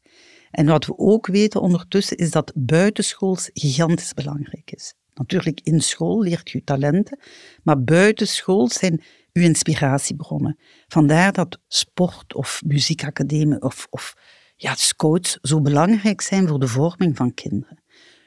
En 0.51 0.67
wat 0.67 0.87
we 0.87 0.99
ook 0.99 1.27
weten 1.27 1.61
ondertussen 1.61 2.17
is 2.17 2.31
dat 2.31 2.53
buitenschools 2.55 3.51
gigantisch 3.53 4.15
belangrijk 4.15 4.71
is. 4.71 4.95
Natuurlijk, 5.15 5.61
in 5.63 5.81
school 5.81 6.23
leert 6.23 6.51
je 6.51 6.65
talenten, 6.65 7.19
maar 7.63 7.83
buiten 7.83 8.27
school 8.29 8.69
zijn 8.69 9.03
uw 9.33 9.43
inspiratiebronnen. 9.43 10.59
Vandaar 10.89 11.33
dat 11.33 11.59
sport 11.69 12.35
of 12.35 12.63
muziekacademie 12.67 13.63
of, 13.63 13.87
of 13.91 14.17
ja, 14.57 14.75
scouts 14.75 15.39
zo 15.43 15.61
belangrijk 15.61 16.21
zijn 16.21 16.49
voor 16.49 16.59
de 16.61 16.69
vorming 16.69 17.17
van 17.17 17.35
kinderen. 17.35 17.83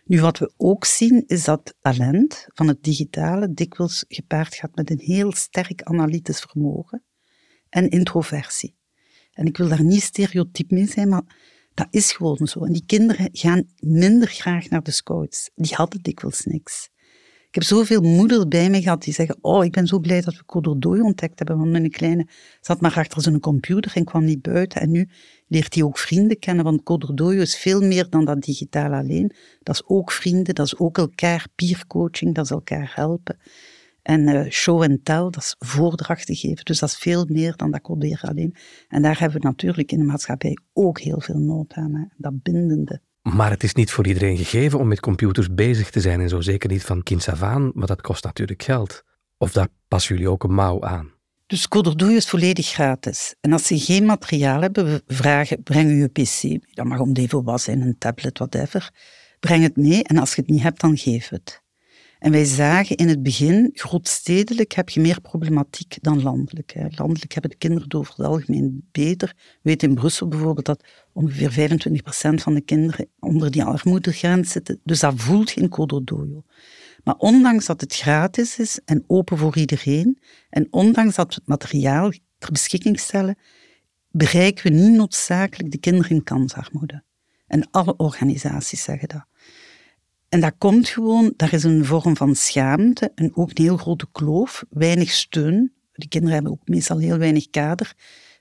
Nu, 0.06 0.22
wat 0.22 0.38
we 0.38 0.54
ook 0.58 0.86
zien, 0.86 1.24
is 1.28 1.44
dat 1.44 1.76
talent 1.80 2.46
van 2.48 2.68
het 2.68 2.84
digitale 2.84 3.54
dikwijls 3.54 4.06
gepaard 4.08 4.56
gaat 4.56 4.76
met 4.76 4.90
een 4.90 5.00
heel 5.00 5.34
sterk 5.34 5.84
analytisch 5.84 6.40
vermogen 6.40 7.04
en 7.70 7.90
introversie. 7.90 8.76
En 9.32 9.46
ik 9.46 9.58
wil 9.58 9.68
daar 9.68 9.84
niet 9.84 10.02
stereotyp 10.02 10.72
mee 10.72 10.88
zijn, 10.88 11.10
maar 11.10 11.24
dat 11.74 11.88
is 11.90 12.12
gewoon 12.12 12.48
zo. 12.48 12.64
En 12.66 12.74
die 12.74 12.86
kinderen 12.86 13.30
gaan 13.32 13.64
minder 13.80 14.28
graag 14.28 14.70
naar 14.70 14.84
de 14.84 14.92
scouts. 14.92 15.50
Die 15.56 15.76
hadden 15.76 16.02
dikwijls 16.02 16.46
niks. 16.46 16.92
Ik 17.54 17.60
heb 17.60 17.68
zoveel 17.68 18.02
moeders 18.02 18.48
bij 18.48 18.70
me 18.70 18.82
gehad 18.82 19.04
die 19.04 19.14
zeggen, 19.14 19.38
oh, 19.42 19.66
ik 19.66 19.72
ben 19.72 19.88
zo 19.88 20.00
blij 20.00 20.22
dat 20.22 20.36
we 20.36 20.46
Cododooi 20.46 21.02
ontdekt 21.02 21.40
hebben, 21.40 21.58
want 21.58 21.72
mijn 21.72 21.90
kleine 21.90 22.28
zat 22.62 22.82
maar 22.82 22.94
achter 22.96 23.22
zijn 23.22 23.40
computer 23.40 23.92
en 23.96 24.04
kwam 24.04 24.26
niet 24.26 24.42
buiten. 24.42 24.82
En 24.82 24.92
nu 24.92 25.10
leert 25.48 25.74
hij 25.74 25.84
ook 25.84 25.98
vrienden 25.98 26.40
kennen, 26.40 26.64
want 26.64 26.84
Cododoio 26.84 27.42
is 27.42 27.58
veel 27.58 27.82
meer 27.82 28.10
dan 28.10 28.26
dat 28.26 28.42
digitaal 28.42 28.94
alleen. 28.94 29.32
Dat 29.64 29.76
is 29.76 29.84
ook 29.86 30.12
vrienden, 30.12 30.56
dat 30.56 30.66
is 30.66 30.78
ook 30.78 30.98
elkaar 30.98 31.48
peercoaching, 31.56 32.36
dat 32.36 32.46
is 32.46 32.52
elkaar 32.52 32.92
helpen. 32.96 33.38
En 34.04 34.28
uh, 34.28 34.50
show 34.50 34.82
and 34.82 35.06
tell, 35.06 35.22
dat 35.30 35.38
is 35.38 35.56
voordrachten 35.60 36.36
geven. 36.36 36.66
Dus 36.66 36.80
dat 36.80 36.90
is 36.90 36.96
veel 36.96 37.26
meer 37.30 37.56
dan 37.56 37.72
dat 37.72 37.82
coderen 37.82 38.30
alleen. 38.30 38.56
En 38.88 39.02
daar 39.02 39.20
hebben 39.20 39.42
we 39.42 39.48
natuurlijk 39.48 39.92
in 39.92 39.98
de 39.98 40.06
maatschappij 40.06 40.58
ook 40.74 41.00
heel 41.00 41.22
veel 41.22 41.40
nood 41.40 41.74
aan. 41.74 41.96
Hè? 41.96 42.04
Dat 42.18 42.42
bindende. 42.42 43.02
Maar 43.22 43.50
het 43.50 43.64
is 43.64 43.74
niet 43.74 43.92
voor 43.92 44.08
iedereen 44.08 44.38
gegeven 44.38 44.80
om 44.80 44.88
met 44.88 45.00
computers 45.00 45.54
bezig 45.54 45.90
te 45.90 46.02
zijn 46.02 46.20
en 46.22 46.30
zo 46.30 46.42
zeker 46.42 46.70
niet 46.70 46.84
van 46.84 47.04
kinds 47.04 47.30
af 47.30 47.42
aan, 47.42 47.72
maar 47.74 47.88
dat 47.88 48.02
kost 48.02 48.24
natuurlijk 48.24 48.64
geld. 48.64 49.04
Of 49.38 49.52
daar 49.52 49.68
passen 49.88 50.16
jullie 50.16 50.30
ook 50.30 50.44
een 50.44 50.54
mouw 50.54 50.84
aan? 50.84 51.12
Dus 51.48 51.68
Coderdoe 51.68 52.14
is 52.14 52.30
volledig 52.30 52.68
gratis. 52.68 53.36
En 53.42 53.54
als 53.54 53.68
ze 53.68 53.80
geen 53.80 54.06
materiaal 54.06 54.62
hebben, 54.62 54.86
we 54.86 55.04
vragen, 55.08 55.64
breng 55.64 56.00
je 56.00 56.08
pc. 56.08 56.66
Dat 56.76 56.86
mag 56.86 57.00
om 57.00 57.14
Devo 57.14 57.44
was 57.44 57.64
zijn, 57.64 57.82
een 57.82 57.98
tablet, 57.98 58.38
whatever. 58.38 58.92
Breng 59.40 59.64
het 59.64 59.76
mee 59.76 60.04
en 60.04 60.18
als 60.18 60.36
je 60.36 60.42
het 60.42 60.50
niet 60.50 60.62
hebt, 60.62 60.82
dan 60.82 60.98
geef 60.98 61.30
het. 61.30 61.63
En 62.24 62.32
wij 62.32 62.46
zagen 62.46 62.96
in 62.96 63.08
het 63.08 63.24
begin, 63.24 63.70
grootstedelijk 63.74 64.74
heb 64.74 64.90
je 64.90 65.00
meer 65.00 65.22
problematiek 65.22 65.98
dan 66.02 66.22
landelijk. 66.22 66.74
Hè. 66.74 66.88
Landelijk 66.90 67.34
hebben 67.34 67.52
de 67.52 67.58
kinderen 67.58 67.94
over 67.94 68.14
het 68.16 68.26
algemeen 68.26 68.88
beter. 68.92 69.34
We 69.38 69.60
weten 69.62 69.90
in 69.90 69.96
Brussel 69.96 70.28
bijvoorbeeld 70.28 70.66
dat 70.66 70.84
ongeveer 71.14 71.70
25% 72.32 72.34
van 72.34 72.54
de 72.54 72.62
kinderen 72.62 73.08
onder 73.20 73.52
die 73.52 73.64
armoedegrens 73.64 74.52
zitten. 74.52 74.80
Dus 74.84 75.00
dat 75.00 75.14
voelt 75.16 75.52
geen 75.52 75.70
cododojo. 75.70 76.44
Maar 77.04 77.16
ondanks 77.16 77.66
dat 77.66 77.82
het 77.82 77.96
gratis 77.96 78.60
is 78.60 78.80
en 78.86 79.04
open 79.08 79.38
voor 79.38 79.58
iedereen, 79.58 80.20
en 80.50 80.68
ondanks 80.70 81.16
dat 81.16 81.28
we 81.28 81.34
het 81.34 81.48
materiaal 81.48 82.12
ter 82.38 82.52
beschikking 82.52 83.00
stellen, 83.00 83.38
bereiken 84.10 84.64
we 84.64 84.80
niet 84.80 84.98
noodzakelijk 84.98 85.72
de 85.72 85.80
kinderen 85.80 86.12
in 86.12 86.24
kansarmoede. 86.24 87.04
En 87.48 87.68
alle 87.72 87.96
organisaties 87.96 88.84
zeggen 88.84 89.08
dat. 89.08 89.26
En 90.34 90.40
dat 90.40 90.54
komt 90.58 90.88
gewoon, 90.88 91.34
daar 91.36 91.54
is 91.54 91.64
een 91.64 91.86
vorm 91.86 92.18
van 92.18 92.36
schaamte 92.36 93.12
en 93.16 93.36
ook 93.36 93.50
een 93.50 93.64
heel 93.64 93.78
grote 93.78 94.08
kloof, 94.12 94.64
weinig 94.70 95.12
steun. 95.12 95.74
Die 95.94 96.10
kinderen 96.10 96.34
hebben 96.36 96.52
ook 96.52 96.68
meestal 96.68 96.98
heel 96.98 97.18
weinig 97.18 97.50
kader 97.50 97.94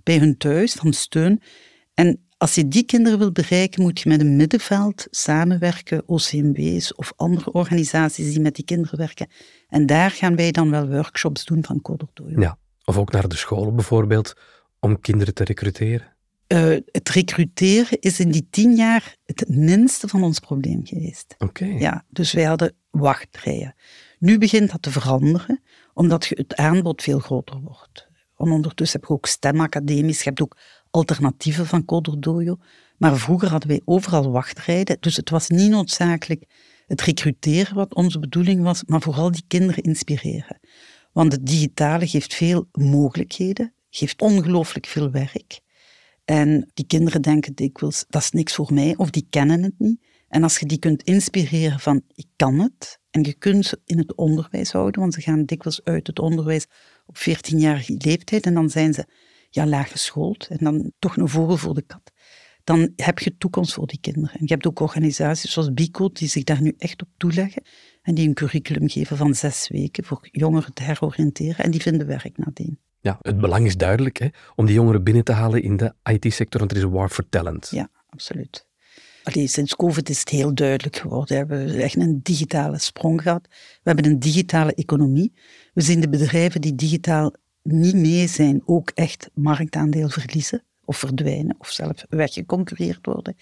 bij 0.03 0.19
hun 0.19 0.37
thuis 0.37 0.73
van 0.73 0.93
steun. 0.93 1.41
En 1.95 2.21
als 2.37 2.55
je 2.55 2.69
die 2.69 2.85
kinderen 2.85 3.19
wil 3.19 3.33
bereiken, 3.33 3.83
moet 3.83 4.01
je 4.01 4.09
met 4.09 4.21
een 4.21 4.37
middenveld 4.37 5.07
samenwerken, 5.11 6.03
OCMW's 6.07 6.93
of 6.97 7.13
andere 7.17 7.53
organisaties 7.53 8.33
die 8.33 8.41
met 8.41 8.55
die 8.55 8.65
kinderen 8.65 8.99
werken. 8.99 9.29
En 9.69 9.87
daar 9.87 10.11
gaan 10.11 10.37
wij 10.37 10.51
dan 10.51 10.71
wel 10.71 10.89
workshops 10.89 11.45
doen 11.45 11.65
van 11.65 11.81
Coderdojo. 11.81 12.41
Ja, 12.41 12.59
of 12.85 12.99
ook 12.99 13.13
naar 13.13 13.29
de 13.29 13.37
scholen 13.37 13.75
bijvoorbeeld, 13.75 14.35
om 14.81 15.01
kinderen 15.01 15.35
te 15.35 15.45
recruteren. 15.45 16.17
Uh, 16.53 16.79
het 16.87 17.09
recruteren 17.09 18.01
is 18.01 18.21
in 18.21 18.31
die 18.31 18.47
tien 18.51 18.75
jaar 18.75 19.17
het 19.25 19.49
minste 19.49 20.09
van 20.09 20.23
ons 20.23 20.39
probleem 20.39 20.81
geweest. 20.87 21.35
Oké. 21.39 21.65
Ja, 21.65 22.05
dus 22.09 22.33
wij 22.33 22.45
hadden 22.45 22.75
wachtrijen. 22.91 23.75
Nu 24.19 24.39
begint 24.39 24.71
dat 24.71 24.83
te 24.83 24.91
veranderen, 24.91 25.63
omdat 25.95 26.29
het 26.29 26.57
aanbod 26.57 27.03
veel 27.03 27.19
groter 27.19 27.61
wordt. 27.61 28.09
Want 28.37 28.53
ondertussen 28.53 29.01
heb 29.01 29.09
je 29.09 29.15
ook 29.15 29.27
stemacademies, 29.27 30.19
je 30.19 30.25
hebt 30.25 30.41
ook 30.41 30.57
alternatieven 30.91 31.67
van 31.67 31.85
Coderdojo. 31.85 32.57
Maar 32.99 33.17
vroeger 33.17 33.49
hadden 33.49 33.69
wij 33.69 33.81
overal 33.85 34.31
wachtrijden, 34.31 34.97
dus 35.01 35.17
het 35.17 35.31
was 35.31 35.49
niet 35.49 35.71
noodzakelijk 35.71 36.45
het 36.87 37.03
recruteren 37.03 37.75
wat 37.75 37.95
onze 37.95 38.19
bedoeling 38.19 38.63
was, 38.63 38.83
maar 38.87 39.01
vooral 39.01 39.31
die 39.31 39.45
kinderen 39.49 39.83
inspireren. 39.83 40.61
Want 41.13 41.33
het 41.33 41.47
digitale 41.47 42.07
geeft 42.07 42.35
veel 42.35 42.69
mogelijkheden, 42.73 43.75
geeft 43.91 44.23
ongelooflijk 44.23 44.87
veel 44.87 45.11
werk. 45.11 45.61
En 46.25 46.71
die 46.75 46.87
kinderen 46.87 47.23
denken 47.23 47.55
dikwijls, 47.55 48.05
dat 48.09 48.23
is 48.23 48.31
niks 48.31 48.55
voor 48.55 48.73
mij, 48.75 48.97
of 48.97 49.11
die 49.11 49.27
kennen 49.31 49.63
het 49.63 49.75
niet. 49.79 50.01
En 50.29 50.43
als 50.43 50.59
je 50.59 50.67
die 50.67 50.79
kunt 50.79 51.03
inspireren 51.03 51.81
van, 51.81 52.03
ik 52.15 52.27
kan 52.37 52.59
het, 52.59 53.01
en 53.11 53.23
je 53.23 53.35
kunt 53.35 53.67
ze 53.67 53.81
in 53.85 53.99
het 53.99 54.15
onderwijs 54.15 54.73
houden, 54.73 55.01
want 55.01 55.15
ze 55.15 55.21
gaan 55.21 55.45
dikwijls 55.45 55.85
uit 55.85 56.07
het 56.07 56.19
onderwijs 56.19 56.67
op 57.07 57.17
14-jarige 57.17 57.95
leeftijd, 57.99 58.47
en 58.47 58.55
dan 58.55 58.71
zijn 58.71 58.95
ze 58.95 59.07
ja, 59.51 59.67
laag 59.67 59.91
geschoold, 59.91 60.47
en 60.47 60.59
dan 60.61 60.93
toch 60.99 61.17
een 61.17 61.29
vogel 61.29 61.57
voor 61.57 61.75
de 61.75 61.83
kat. 61.83 62.13
Dan 62.65 62.93
heb 62.97 63.19
je 63.19 63.37
toekomst 63.37 63.73
voor 63.73 63.87
die 63.87 64.01
kinderen. 64.01 64.31
En 64.31 64.47
je 64.47 64.53
hebt 64.53 64.67
ook 64.67 64.81
organisaties 64.81 65.53
zoals 65.53 65.73
BICO 65.73 66.09
die 66.09 66.29
zich 66.29 66.45
daar 66.45 66.63
nu 66.63 66.75
echt 66.79 67.03
op 67.03 67.09
toeleggen 67.17 67.63
en 68.03 68.15
die 68.15 68.29
een 68.29 68.35
curriculum 68.35 68.89
geven 68.89 69.17
van 69.17 69.35
zes 69.35 69.69
weken 69.69 70.05
voor 70.05 70.29
jongeren 70.31 70.75
te 70.75 70.83
heroriënteren 70.83 71.65
en 71.65 71.71
die 71.71 71.83
vinden 71.83 72.07
werk 72.07 72.39
nadien. 72.39 72.79
Ja, 73.03 73.19
het 73.23 73.39
belang 73.39 73.67
is 73.67 73.77
duidelijk 73.77 74.19
hè, 74.19 74.29
om 74.55 74.67
die 74.67 74.75
jongeren 74.75 75.03
binnen 75.03 75.25
te 75.25 75.33
halen 75.33 75.63
in 75.63 75.77
de 75.77 75.95
IT-sector, 76.03 76.61
want 76.61 76.71
er 76.71 76.77
is 76.77 76.83
een 76.83 76.91
war 76.91 77.09
for 77.09 77.29
talent. 77.29 77.69
Ja, 77.71 77.89
absoluut. 78.09 78.67
Allee, 79.23 79.47
sinds 79.47 79.77
COVID 79.77 80.09
is 80.09 80.21
het 80.21 80.29
heel 80.29 80.55
duidelijk 80.55 80.97
geworden. 80.97 81.29
We 81.29 81.55
hebben 81.55 81.81
echt 81.81 81.97
een 81.97 82.21
digitale 82.23 82.79
sprong 82.79 83.23
gehad. 83.23 83.47
We 83.51 83.81
hebben 83.83 84.05
een 84.05 84.19
digitale 84.19 84.75
economie. 84.75 85.33
We 85.75 85.81
zien 85.81 86.01
de 86.01 86.09
bedrijven 86.09 86.61
die 86.61 86.75
digitaal 86.75 87.33
niet 87.63 87.95
mee 87.95 88.27
zijn 88.27 88.63
ook 88.65 88.91
echt 88.95 89.31
marktaandeel 89.35 90.09
verliezen 90.09 90.65
of 90.85 90.97
verdwijnen 90.97 91.57
of 91.59 91.71
zelfs 91.71 92.05
weggeconcurreerd 92.09 93.07
worden. 93.07 93.37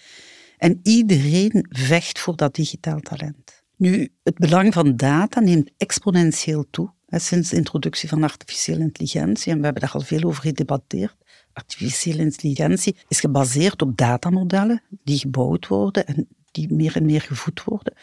En 0.57 0.79
iedereen 0.83 1.65
vecht 1.69 2.19
voor 2.19 2.35
dat 2.35 2.55
digitaal 2.55 2.99
talent. 2.99 3.60
Nu, 3.81 4.09
het 4.23 4.37
belang 4.37 4.73
van 4.73 4.95
data 4.95 5.39
neemt 5.39 5.71
exponentieel 5.77 6.65
toe 6.69 6.91
sinds 7.07 7.49
de 7.49 7.55
introductie 7.55 8.09
van 8.09 8.23
artificiële 8.23 8.79
intelligentie. 8.79 9.51
En 9.51 9.57
we 9.57 9.63
hebben 9.63 9.81
daar 9.81 9.91
al 9.91 10.01
veel 10.01 10.23
over 10.23 10.41
gedebatteerd. 10.41 11.15
Artificiële 11.53 12.21
intelligentie 12.21 12.95
is 13.07 13.19
gebaseerd 13.19 13.81
op 13.81 13.97
datamodellen 13.97 14.81
die 15.03 15.17
gebouwd 15.17 15.67
worden 15.67 16.07
en 16.07 16.27
die 16.51 16.73
meer 16.73 16.95
en 16.95 17.05
meer 17.05 17.21
gevoed 17.21 17.63
worden. 17.63 17.93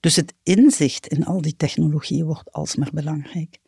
Dus 0.00 0.16
het 0.16 0.34
inzicht 0.42 1.06
in 1.06 1.24
al 1.24 1.40
die 1.40 1.56
technologieën 1.56 2.24
wordt 2.24 2.52
alsmaar 2.52 2.90
belangrijk. 2.92 3.58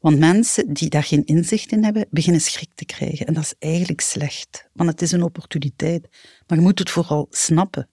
Want 0.00 0.18
mensen 0.18 0.72
die 0.72 0.88
daar 0.88 1.04
geen 1.04 1.24
inzicht 1.24 1.72
in 1.72 1.84
hebben, 1.84 2.06
beginnen 2.10 2.40
schrik 2.40 2.70
te 2.74 2.84
krijgen. 2.84 3.26
En 3.26 3.34
dat 3.34 3.42
is 3.42 3.54
eigenlijk 3.58 4.00
slecht, 4.00 4.68
want 4.72 4.90
het 4.90 5.02
is 5.02 5.12
een 5.12 5.22
opportuniteit. 5.22 6.08
Maar 6.46 6.58
je 6.58 6.64
moet 6.64 6.78
het 6.78 6.90
vooral 6.90 7.26
snappen. 7.30 7.88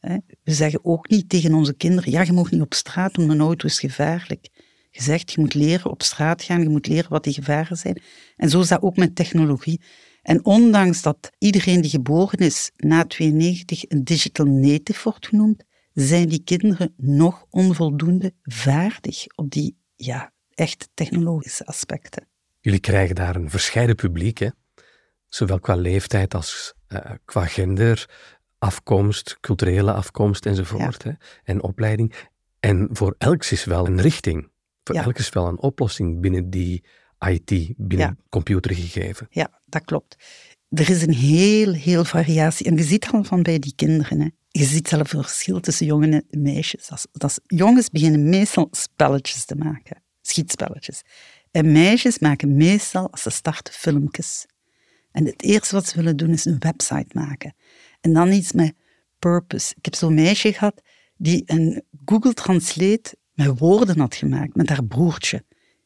We 0.00 0.52
zeggen 0.52 0.84
ook 0.84 1.08
niet 1.08 1.28
tegen 1.28 1.54
onze 1.54 1.74
kinderen, 1.74 2.10
ja, 2.10 2.22
je 2.22 2.32
mag 2.32 2.50
niet 2.50 2.60
op 2.60 2.74
straat, 2.74 3.16
want 3.16 3.30
een 3.30 3.40
auto 3.40 3.66
is 3.66 3.80
gevaarlijk 3.80 4.48
gezegd, 4.90 5.32
je 5.32 5.40
moet 5.40 5.54
leren 5.54 5.90
op 5.90 6.02
straat 6.02 6.42
gaan, 6.42 6.62
je 6.62 6.68
moet 6.68 6.86
leren 6.86 7.10
wat 7.10 7.24
die 7.24 7.32
gevaren 7.32 7.76
zijn. 7.76 8.02
En 8.36 8.50
zo 8.50 8.60
is 8.60 8.68
dat 8.68 8.82
ook 8.82 8.96
met 8.96 9.14
technologie. 9.14 9.80
En 10.22 10.44
ondanks 10.44 11.02
dat 11.02 11.30
iedereen 11.38 11.80
die 11.80 11.90
geboren 11.90 12.38
is 12.38 12.70
na 12.76 13.04
92 13.04 13.84
een 13.88 14.04
digital 14.04 14.46
native 14.46 15.00
wordt 15.04 15.26
genoemd, 15.26 15.64
zijn 15.92 16.28
die 16.28 16.42
kinderen 16.44 16.94
nog 16.96 17.46
onvoldoende 17.50 18.32
vaardig 18.42 19.26
op 19.34 19.50
die 19.50 19.76
ja, 19.94 20.32
echt 20.54 20.88
technologische 20.94 21.66
aspecten. 21.66 22.28
Jullie 22.60 22.80
krijgen 22.80 23.14
daar 23.14 23.36
een 23.36 23.50
verscheiden 23.50 23.96
publiek, 23.96 24.38
hè? 24.38 24.48
zowel 25.28 25.60
qua 25.60 25.74
leeftijd 25.74 26.34
als 26.34 26.74
uh, 26.88 27.00
qua 27.24 27.44
gender, 27.44 28.10
afkomst, 28.58 29.36
culturele 29.40 29.92
afkomst 29.92 30.46
enzovoort, 30.46 31.02
hè? 31.02 31.12
en 31.44 31.62
opleiding. 31.62 32.14
En 32.60 32.88
voor 32.92 33.14
elk 33.18 33.44
is 33.44 33.64
wel 33.64 33.86
een 33.86 34.00
richting. 34.00 34.50
Voor 34.84 34.94
ja. 34.94 35.02
elk 35.02 35.18
is 35.18 35.28
wel 35.28 35.46
een 35.46 35.58
oplossing 35.58 36.20
binnen 36.20 36.50
die 36.50 36.84
IT, 37.18 37.74
binnen 37.76 38.18
computergegeven. 38.28 39.26
Ja, 39.30 39.60
dat 39.64 39.84
klopt. 39.84 40.16
Er 40.68 40.90
is 40.90 41.02
een 41.02 41.14
heel, 41.14 41.72
heel 41.72 42.04
variatie. 42.04 42.66
En 42.66 42.76
je 42.76 42.82
ziet 42.82 43.08
al 43.10 43.24
van 43.24 43.42
bij 43.42 43.58
die 43.58 43.72
kinderen. 43.76 44.20
Hè. 44.20 44.28
Je 44.48 44.64
ziet 44.64 44.88
zelf 44.88 45.12
een 45.12 45.22
verschil 45.22 45.60
tussen 45.60 45.86
jongen 45.86 46.12
en 46.12 46.42
meisjes. 46.42 46.86
Dat, 46.86 47.08
dat 47.12 47.40
jongens 47.46 47.90
beginnen 47.90 48.28
meestal 48.28 48.68
spelletjes 48.70 49.44
te 49.44 49.54
maken, 49.54 50.02
schietspelletjes. 50.20 51.02
En 51.50 51.72
meisjes 51.72 52.18
maken 52.18 52.56
meestal, 52.56 53.10
als 53.10 53.22
ze 53.22 53.30
starten, 53.30 53.74
filmpjes. 53.74 54.46
En 55.10 55.26
het 55.26 55.42
eerste 55.42 55.74
wat 55.74 55.86
ze 55.86 55.96
willen 55.96 56.16
doen 56.16 56.30
is 56.30 56.44
een 56.44 56.58
website 56.58 57.08
maken. 57.12 57.54
En 58.00 58.12
dan 58.12 58.32
iets 58.32 58.52
met 58.52 58.74
purpose. 59.18 59.74
Ik 59.76 59.84
heb 59.84 59.94
zo'n 59.94 60.14
meisje 60.14 60.52
gehad 60.52 60.82
die 61.16 61.42
een 61.46 61.82
Google 62.04 62.34
Translate 62.34 63.16
met 63.32 63.58
woorden 63.58 63.98
had 63.98 64.14
gemaakt, 64.14 64.54
met 64.54 64.68
haar 64.68 64.84
broertje, 64.84 65.44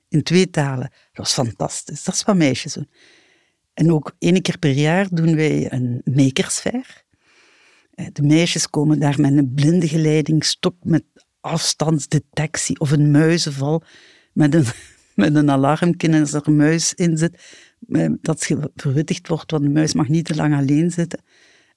in 0.09 0.23
twee 0.23 0.51
talen. 0.51 0.91
Dat 0.91 1.13
was 1.13 1.33
fantastisch. 1.33 2.05
Dat 2.05 2.15
is 2.15 2.23
wat 2.23 2.37
meisjes 2.37 2.73
doen. 2.73 2.89
En 3.75 3.93
ook 3.93 4.15
één 4.19 4.43
keer 4.43 4.59
per 4.59 4.71
jaar 4.71 5.09
doen 5.11 5.37
wij 5.37 5.73
een 5.73 6.01
makersfair. 6.05 7.05
Eh, 7.95 8.07
de 8.13 8.23
meisjes 8.23 8.71
komen 8.71 8.99
daar 8.99 9.21
met 9.21 9.37
een 9.37 9.53
blinde 9.55 9.89
geleidingstok 9.89 10.75
met 10.83 11.05
afstandsdetectie 11.41 12.81
of 12.81 12.91
een 12.91 13.11
muizenval 13.11 13.83
met 14.33 14.55
een, 14.55 14.65
met 15.15 15.35
een 15.35 15.49
als 15.49 16.33
er 16.33 16.49
een 16.49 16.57
muis 16.57 16.95
in 16.95 17.19
zit, 17.19 17.43
eh, 17.89 18.11
dat 18.21 18.51
verwittigd 18.75 19.29
wordt, 19.29 19.51
want 19.51 19.63
de 19.63 19.71
muis 19.71 19.93
mag 19.93 20.09
niet 20.09 20.25
te 20.25 20.35
lang 20.35 20.55
alleen 20.55 20.91
zitten. 20.91 21.23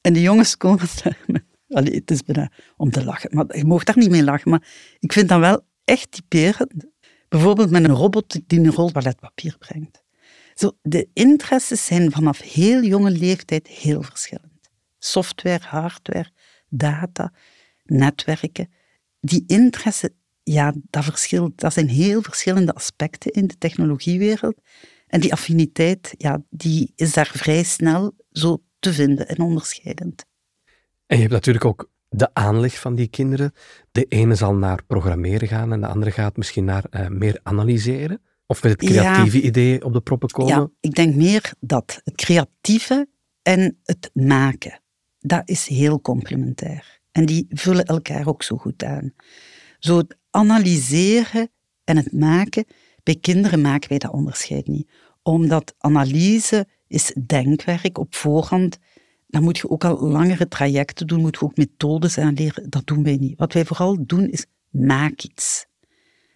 En 0.06 0.14
de 0.14 0.22
jongens 0.22 0.58
komen 0.58 0.88
Allee, 1.68 1.96
het 1.96 2.12
is 2.12 2.24
bijna 2.24 2.52
om 2.78 2.92
te 2.92 3.04
lachen. 3.04 3.30
Maar 3.34 3.58
je 3.58 3.66
mag 3.66 3.84
daar 3.84 3.98
niet 3.98 4.10
mee 4.10 4.24
lachen. 4.24 4.50
Maar 4.50 4.68
ik 5.00 5.14
vind 5.14 5.30
dat 5.30 5.40
wel 5.40 5.62
echt 5.84 6.12
typerend. 6.12 6.74
Bijvoorbeeld 7.28 7.70
met 7.70 7.84
een 7.84 7.96
robot 7.96 8.40
die 8.48 8.60
een 8.60 8.72
rol 8.72 8.92
toiletpapier 8.92 9.58
brengt. 9.58 10.04
Zo, 10.54 10.72
de 10.82 11.10
interesses 11.14 11.86
zijn 11.86 12.12
vanaf 12.12 12.42
heel 12.42 12.84
jonge 12.84 13.12
leeftijd 13.12 13.68
heel 13.68 14.02
verschillend. 14.02 14.70
Software, 14.98 15.64
hardware, 15.66 16.32
data, 16.70 17.34
netwerken. 17.84 18.70
Die 19.20 19.44
interesse, 19.48 20.14
ja, 20.44 20.74
dat 20.90 21.04
verschilt. 21.04 21.60
Dat 21.60 21.74
zijn 21.74 21.88
heel 21.90 22.22
verschillende 22.22 22.74
aspecten 22.74 23.32
in 23.32 23.48
de 23.48 23.58
technologiewereld. 23.58 24.62
En 25.08 25.20
die 25.20 25.32
affiniteit, 25.32 26.14
ja, 26.18 26.44
die 26.50 26.92
is 26.96 27.14
daar 27.14 27.32
vrij 27.34 27.64
snel 27.64 28.16
zo 28.32 28.64
te 28.80 28.94
vinden 28.94 29.28
en 29.28 29.40
onderscheidend. 29.40 30.26
En 31.06 31.16
je 31.16 31.22
hebt 31.22 31.34
natuurlijk 31.34 31.66
ook 31.66 31.90
de 32.10 32.34
aanleg 32.34 32.80
van 32.80 32.96
die 32.96 33.08
kinderen. 33.08 33.54
De 33.92 34.06
ene 34.06 34.36
zal 34.36 34.56
naar 34.56 34.84
programmeren 34.88 35.48
gaan 35.48 35.74
en 35.74 35.82
de 35.82 35.88
andere 35.88 36.12
gaat 36.12 36.38
misschien 36.38 36.66
naar 36.66 36.86
uh, 36.92 37.08
meer 37.08 37.40
analyseren. 37.44 38.22
Of 38.48 38.64
met 38.64 38.72
het 38.72 38.90
creatieve 38.90 39.42
idee 39.42 39.86
op 39.86 39.94
de 39.94 40.02
proppen 40.02 40.30
komen. 40.30 40.54
Ja, 40.54 40.70
ik 40.80 40.96
denk 40.96 41.16
meer 41.16 41.54
dat. 41.60 42.02
Het 42.04 42.16
creatieve 42.16 43.08
en 43.42 43.80
het 43.84 44.10
maken. 44.14 44.82
Dat 45.20 45.50
is 45.50 45.68
heel 45.68 46.02
complementair. 46.02 47.02
En 47.12 47.26
die 47.26 47.46
vullen 47.50 47.86
elkaar 47.86 48.28
ook 48.28 48.44
zo 48.44 48.58
goed 48.58 48.84
aan. 48.84 49.14
Zo 49.80 49.98
het 49.98 50.18
analyseren 50.30 51.50
en 51.84 51.98
het 51.98 52.12
maken, 52.12 52.66
bij 53.04 53.16
kinderen 53.16 53.62
maken 53.62 53.90
wij 53.90 53.98
dat 53.98 54.12
onderscheid 54.12 54.68
niet. 54.68 54.92
Omdat 55.22 55.76
analyse 55.78 56.68
is 56.88 57.16
denkwerk 57.26 57.98
op 57.98 58.16
voorhand. 58.16 58.78
Dan 59.28 59.44
moet 59.44 59.58
je 59.58 59.70
ook 59.70 59.86
al 59.86 60.08
langere 60.08 60.48
trajecten 60.48 61.08
doen, 61.08 61.22
moet 61.22 61.38
je 61.40 61.46
ook 61.46 61.58
methodes 61.58 62.18
aanleren. 62.18 62.70
Dat 62.70 62.88
doen 62.88 63.04
wij 63.04 63.18
niet. 63.18 63.38
Wat 63.38 63.54
wij 63.54 63.66
vooral 63.66 64.06
doen 64.06 64.30
is 64.30 64.46
maak 64.70 65.22
iets. 65.22 65.66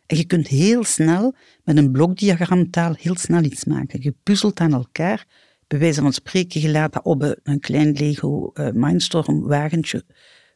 En 0.06 0.18
je 0.18 0.26
kunt 0.26 0.48
heel 0.48 0.84
snel 0.84 1.36
met 1.64 1.78
een 1.78 1.92
blokdiagramtaal 1.92 2.94
heel 2.98 3.16
snel 3.16 3.44
iets 3.44 3.66
maken. 3.66 4.02
Je 4.02 4.16
puzzelt 4.24 4.60
aan 4.60 4.74
elkaar, 4.74 5.26
bij 5.68 5.80
wijze 5.80 6.02
van 6.02 6.14
spreken, 6.14 6.62
je 6.62 6.70
laat 6.70 6.94
dat 6.94 7.04
op 7.04 7.36
een 7.44 7.60
klein 7.60 7.92
Lego 7.92 8.52
uh, 8.54 8.70
Mindstorm 8.72 9.42
wagentje 9.42 10.04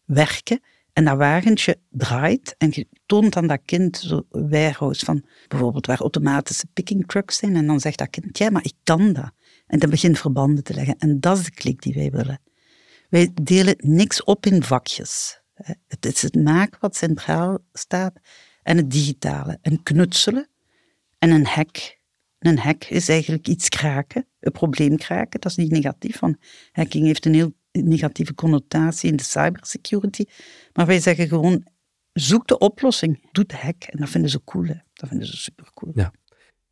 werken. 0.06 0.60
En 0.94 1.06
dat 1.06 1.18
wagentje 1.18 1.78
draait 1.90 2.56
en 2.58 2.70
je 2.72 2.88
toont 3.06 3.36
aan 3.36 3.48
dat 3.48 3.62
kind 3.66 3.98
zo 3.98 4.26
warehouse 4.30 5.06
van 5.06 5.24
bijvoorbeeld 5.48 5.86
waar 5.86 6.00
automatische 6.00 6.68
picking 6.74 7.08
trucks 7.08 7.38
zijn. 7.38 7.56
En 7.56 7.68
dan 7.68 7.80
zegt 7.80 7.98
dat 7.98 8.10
kind, 8.10 8.38
ja, 8.38 8.50
maar 8.50 8.64
ik 8.64 8.76
kan 8.84 9.14
dat. 9.14 9.32
En 9.67 9.79
dan 9.79 9.89
begint 9.89 10.20
verbanden 10.20 10.63
te 10.63 10.74
leggen. 10.74 10.98
En 10.98 11.20
dat 11.20 11.38
is 11.38 11.43
de 11.43 11.51
klik 11.51 11.82
die 11.82 11.93
wij 11.93 12.12
willen. 12.12 12.41
Wij 13.10 13.32
delen 13.41 13.75
niks 13.77 14.24
op 14.24 14.46
in 14.46 14.63
vakjes. 14.63 15.41
Het 15.88 16.05
is 16.05 16.22
het 16.22 16.36
maken 16.36 16.79
wat 16.79 16.96
centraal 16.96 17.60
staat 17.74 18.13
en 18.63 18.77
het 18.77 18.91
digitale. 18.91 19.58
En 19.62 19.84
knutselen 19.84 20.50
en 21.17 21.32
een 21.32 21.46
hack. 21.46 22.01
Een 22.39 22.58
hack 22.58 22.84
is 22.84 23.10
eigenlijk 23.10 23.48
iets 23.48 23.70
kraken, 23.70 24.27
een 24.39 24.51
probleem 24.51 24.98
kraken. 24.98 25.39
Dat 25.39 25.51
is 25.51 25.58
niet 25.58 25.72
negatief, 25.72 26.20
want 26.20 26.38
hacking 26.72 27.05
heeft 27.05 27.25
een 27.25 27.34
heel 27.34 27.53
negatieve 27.72 28.34
connotatie 28.34 29.10
in 29.10 29.15
de 29.15 29.24
cybersecurity. 29.24 30.25
Maar 30.74 30.86
wij 30.86 31.00
zeggen 31.00 31.27
gewoon, 31.27 31.67
zoek 32.13 32.48
de 32.48 32.58
oplossing, 32.58 33.27
doe 33.32 33.46
de 33.46 33.55
hack. 33.58 33.84
En 33.84 34.00
dat 34.00 34.10
vinden 34.10 34.29
ze 34.29 34.43
cool, 34.43 34.65
dat 34.93 35.10
vinden 35.10 35.27
ze 35.27 35.38
super 35.38 35.70
cool. 35.74 35.91
Ja. 35.96 36.13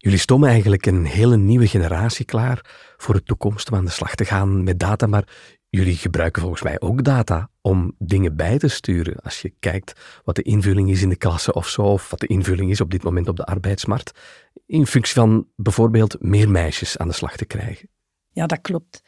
Jullie 0.04 0.20
stomen 0.20 0.50
eigenlijk 0.50 0.86
een 0.86 1.06
hele 1.06 1.38
nieuwe 1.38 1.68
generatie 1.68 2.26
klaar 2.26 2.94
voor 2.98 3.14
de 3.14 3.24
toekomst 3.24 3.72
om 3.72 3.78
aan 3.78 3.86
de 3.86 3.92
slag 3.92 4.16
te 4.16 4.26
gaan 4.26 4.64
met 4.64 4.80
data, 4.80 5.08
maar 5.08 5.28
jullie 5.70 5.96
gebruiken 5.96 6.42
volgens 6.42 6.62
mij 6.62 6.80
ook 6.80 7.04
data 7.04 7.50
om 7.62 7.96
dingen 7.98 8.36
bij 8.36 8.58
te 8.58 8.68
sturen. 8.68 9.16
Als 9.16 9.42
je 9.42 9.54
kijkt 9.60 10.20
wat 10.24 10.36
de 10.36 10.42
invulling 10.42 10.90
is 10.90 11.02
in 11.02 11.10
de 11.10 11.16
klasse 11.16 11.54
of 11.54 11.68
zo, 11.68 11.82
of 11.82 12.10
wat 12.10 12.20
de 12.20 12.28
invulling 12.28 12.72
is 12.72 12.82
op 12.82 12.92
dit 12.92 13.04
moment 13.04 13.28
op 13.28 13.36
de 13.36 13.46
arbeidsmarkt, 13.46 14.20
in 14.66 14.88
functie 14.88 15.16
van 15.16 15.48
bijvoorbeeld 15.56 16.16
meer 16.20 16.50
meisjes 16.50 16.98
aan 16.98 17.08
de 17.08 17.14
slag 17.14 17.36
te 17.36 17.46
krijgen. 17.46 17.90
Ja, 18.30 18.46
dat 18.46 18.62
klopt. 18.62 19.02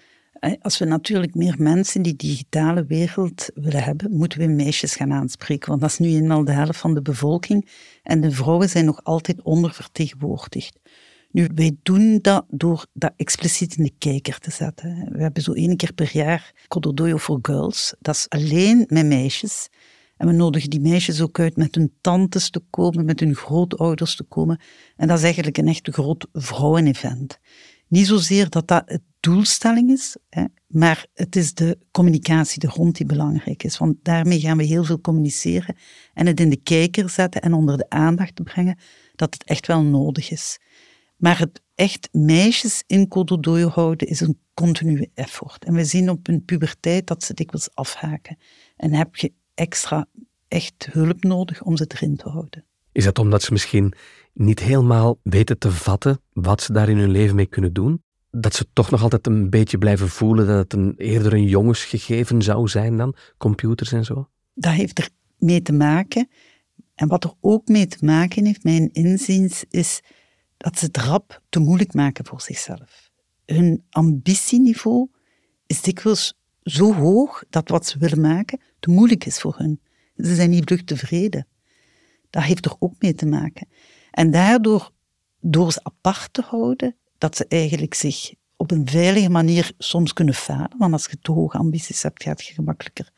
Als 0.62 0.78
we 0.78 0.86
natuurlijk 0.86 1.36
meer 1.36 1.56
mensen 1.58 1.96
in 1.96 2.02
die 2.02 2.16
digitale 2.16 2.86
wereld 2.86 3.50
willen 3.54 3.84
hebben, 3.84 4.12
moeten 4.12 4.40
we 4.40 4.48
meisjes 4.48 4.96
gaan 4.96 5.14
aanspreken. 5.14 5.70
Want 5.70 5.82
dat 5.82 5.90
is 5.90 5.98
nu 5.98 6.08
eenmaal 6.08 6.46
de 6.46 6.52
helft 6.52 6.80
van 6.80 6.94
de 6.94 7.02
bevolking. 7.02 7.70
En 8.04 8.22
de 8.22 8.32
vrouwen 8.32 8.70
zijn 8.70 8.86
nog 8.86 9.04
altijd 9.04 9.42
ondervertegenwoordigd. 9.42 10.80
Nu, 11.34 11.50
wij 11.56 11.78
doen 11.84 12.20
dat 12.22 12.46
door 12.50 12.86
dat 12.94 13.14
expliciet 13.16 13.76
in 13.78 13.84
de 13.84 13.94
kijker 13.98 14.40
te 14.40 14.52
zetten. 14.52 15.08
We 15.12 15.22
hebben 15.22 15.44
zo 15.44 15.52
één 15.52 15.78
keer 15.78 15.94
per 15.94 16.10
jaar 16.14 16.54
Kododoyo 16.68 17.18
for 17.18 17.40
Girls. 17.42 17.96
Dat 18.00 18.16
is 18.16 18.30
alleen 18.30 18.86
met 18.88 19.06
meisjes. 19.06 19.70
En 20.18 20.28
we 20.28 20.34
nodigen 20.34 20.70
die 20.70 20.80
meisjes 20.80 21.22
ook 21.22 21.40
uit 21.40 21.58
met 21.58 21.76
hun 21.76 21.94
tantes 22.02 22.50
te 22.50 22.62
komen, 22.70 23.06
met 23.06 23.20
hun 23.20 23.36
grootouders 23.36 24.16
te 24.16 24.24
komen. 24.24 24.60
En 24.96 25.08
dat 25.08 25.18
is 25.18 25.24
eigenlijk 25.24 25.58
een 25.58 25.68
echt 25.68 25.90
groot 25.90 26.28
vrouwenevent. 26.34 27.40
Niet 27.88 28.08
zozeer 28.08 28.50
dat 28.50 28.68
dat 28.68 28.84
het 28.86 29.02
doelstelling 29.20 29.92
is, 29.92 30.18
hè, 30.30 30.44
maar 30.68 31.06
het 31.14 31.36
is 31.36 31.54
de 31.54 31.78
communicatie, 31.92 32.60
de 32.60 32.70
grond 32.70 32.96
die 32.96 33.06
belangrijk 33.06 33.64
is. 33.64 33.78
Want 33.78 33.96
daarmee 34.02 34.40
gaan 34.40 34.58
we 34.58 34.64
heel 34.64 34.84
veel 34.84 35.02
communiceren 35.02 35.76
en 36.14 36.26
het 36.26 36.40
in 36.40 36.50
de 36.50 36.62
kijker 36.62 37.10
zetten 37.10 37.42
en 37.42 37.54
onder 37.54 37.78
de 37.78 37.90
aandacht 37.90 38.36
te 38.36 38.44
brengen 38.44 38.78
dat 39.16 39.34
het 39.34 39.44
echt 39.44 39.68
wel 39.68 39.82
nodig 39.84 40.32
is. 40.32 40.60
Maar 41.24 41.40
het 41.40 41.62
echt 41.76 42.10
meisjes 42.12 42.84
in 42.88 43.08
Kododoyo 43.08 43.68
houden 43.68 44.08
is 44.08 44.20
een 44.20 44.40
continue 44.54 45.10
effort. 45.14 45.66
En 45.66 45.74
we 45.74 45.86
zien 45.86 46.10
op 46.10 46.28
hun 46.28 46.46
puberteit 46.46 47.08
dat 47.08 47.24
ze 47.24 47.34
dikwijls 47.34 47.70
afhaken. 47.74 48.38
En 48.76 48.94
heb 48.94 49.16
je 49.16 49.34
extra 49.54 50.06
echt 50.48 50.88
hulp 50.92 51.24
nodig 51.24 51.62
om 51.62 51.78
ze 51.78 51.86
erin 51.88 52.16
te 52.16 52.30
houden. 52.30 52.66
Is 52.92 53.04
dat 53.04 53.20
omdat 53.20 53.42
ze 53.42 53.52
misschien 53.52 53.94
niet 54.34 54.60
helemaal 54.60 55.20
weten 55.22 55.58
te 55.58 55.72
vatten 55.72 56.20
wat 56.34 56.62
ze 56.62 56.74
daar 56.74 56.90
in 56.90 56.98
hun 56.98 57.12
leven 57.12 57.36
mee 57.36 57.46
kunnen 57.46 57.74
doen? 57.74 58.04
Dat 58.32 58.56
ze 58.56 58.66
toch 58.74 58.92
nog 58.92 59.02
altijd 59.02 59.28
een 59.28 59.50
beetje 59.50 59.78
blijven 59.78 60.10
voelen 60.10 60.48
dat 60.48 60.58
het 60.58 60.74
een, 60.74 60.94
eerder 60.98 61.34
een 61.34 61.48
jongensgegeven 61.48 62.42
zou 62.42 62.68
zijn 62.68 62.98
dan 62.98 63.16
computers 63.38 63.92
en 63.92 64.06
zo? 64.06 64.30
Dat 64.54 64.74
heeft 64.74 65.00
er 65.00 65.10
mee 65.38 65.62
te 65.62 65.74
maken. 65.74 66.28
En 66.96 67.08
wat 67.08 67.24
er 67.24 67.34
ook 67.42 67.68
mee 67.68 67.88
te 67.88 68.06
maken 68.06 68.46
heeft, 68.46 68.64
mijn 68.64 68.92
inziens, 68.92 69.66
is 69.70 70.02
dat 70.64 70.80
ze 70.80 70.86
het 70.86 70.98
rap 70.98 71.42
te 71.50 71.60
moeilijk 71.60 71.94
maken 71.94 72.26
voor 72.26 72.42
zichzelf. 72.42 73.12
Hun 73.46 73.86
ambitieniveau 73.90 75.10
is 75.66 75.82
dikwijls 75.82 76.34
zo 76.62 76.94
hoog 76.94 77.44
dat 77.50 77.70
wat 77.70 77.86
ze 77.86 77.98
willen 77.98 78.22
maken 78.22 78.60
te 78.80 78.90
moeilijk 78.90 79.26
is 79.26 79.40
voor 79.40 79.58
hen. 79.58 79.82
Ze 80.16 80.36
zijn 80.36 80.50
niet 80.50 80.64
vlug 80.66 80.84
tevreden. 80.84 81.48
Dat 82.30 82.44
heeft 82.44 82.66
er 82.66 82.76
ook 82.80 82.94
mee 83.00 83.14
te 83.14 83.26
maken. 83.26 83.68
En 84.12 84.32
daardoor, 84.32 84.92
door 85.40 85.72
ze 85.72 85.80
apart 85.84 86.34
te 86.34 86.42
houden, 86.42 86.96
dat 87.18 87.36
ze 87.36 87.46
eigenlijk 87.48 87.94
zich 87.94 88.34
op 88.56 88.72
een 88.72 88.88
veilige 88.88 89.30
manier 89.30 89.72
soms 89.78 90.14
kunnen 90.14 90.34
falen, 90.34 90.78
want 90.78 90.94
als 90.94 91.06
je 91.06 91.18
te 91.22 91.32
hoge 91.32 91.58
ambities 91.58 92.02
hebt, 92.02 92.24
gaat 92.24 92.44
je 92.44 92.54
gemakkelijker 92.54 93.12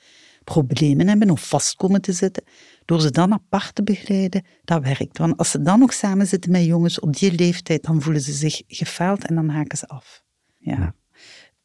problemen 0.43 1.07
hebben 1.07 1.29
of 1.29 1.47
vast 1.47 1.75
komen 1.75 2.01
te 2.01 2.11
zitten. 2.11 2.43
Door 2.85 3.01
ze 3.01 3.11
dan 3.11 3.33
apart 3.33 3.75
te 3.75 3.83
begeleiden, 3.83 4.45
dat 4.63 4.83
werkt. 4.83 5.17
Want 5.17 5.37
als 5.37 5.51
ze 5.51 5.61
dan 5.61 5.79
nog 5.79 5.93
samen 5.93 6.27
zitten 6.27 6.51
met 6.51 6.65
jongens 6.65 6.99
op 6.99 7.15
die 7.15 7.31
leeftijd, 7.31 7.83
dan 7.83 8.01
voelen 8.01 8.21
ze 8.21 8.31
zich 8.31 8.61
gefaald 8.67 9.25
en 9.25 9.35
dan 9.35 9.49
haken 9.49 9.77
ze 9.77 9.87
af. 9.87 10.23
Ja. 10.57 10.95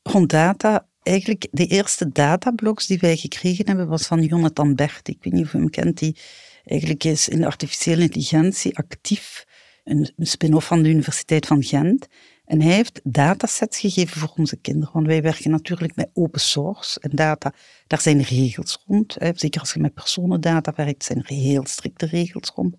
Rond 0.02 0.30
data, 0.30 0.88
eigenlijk 1.02 1.48
de 1.50 1.66
eerste 1.66 2.08
datablogs 2.08 2.86
die 2.86 2.98
wij 2.98 3.16
gekregen 3.16 3.66
hebben, 3.66 3.88
was 3.88 4.06
van 4.06 4.22
Jonathan 4.22 4.74
Bert. 4.74 5.08
Ik 5.08 5.18
weet 5.20 5.32
niet 5.32 5.44
of 5.44 5.52
je 5.52 5.58
hem 5.58 5.70
kent, 5.70 5.98
die 5.98 6.16
eigenlijk 6.64 7.04
is 7.04 7.28
in 7.28 7.44
artificiële 7.44 8.02
intelligentie 8.02 8.76
actief. 8.76 9.44
Een 9.84 10.12
spin-off 10.16 10.66
van 10.66 10.82
de 10.82 10.88
Universiteit 10.88 11.46
van 11.46 11.62
Gent. 11.62 12.06
En 12.50 12.60
hij 12.60 12.72
heeft 12.72 13.00
datasets 13.04 13.78
gegeven 13.78 14.20
voor 14.20 14.32
onze 14.36 14.56
kinderen, 14.56 14.94
want 14.94 15.06
wij 15.06 15.22
werken 15.22 15.50
natuurlijk 15.50 15.96
met 15.96 16.10
open 16.14 16.40
source 16.40 17.00
en 17.00 17.10
data. 17.10 17.52
Daar 17.86 18.00
zijn 18.00 18.22
regels 18.22 18.82
rond. 18.86 19.16
Zeker 19.34 19.60
als 19.60 19.72
je 19.72 19.80
met 19.80 19.94
personendata 19.94 20.72
werkt, 20.76 21.04
zijn 21.04 21.18
er 21.18 21.34
heel 21.34 21.66
strikte 21.66 22.06
regels 22.06 22.50
rond. 22.54 22.76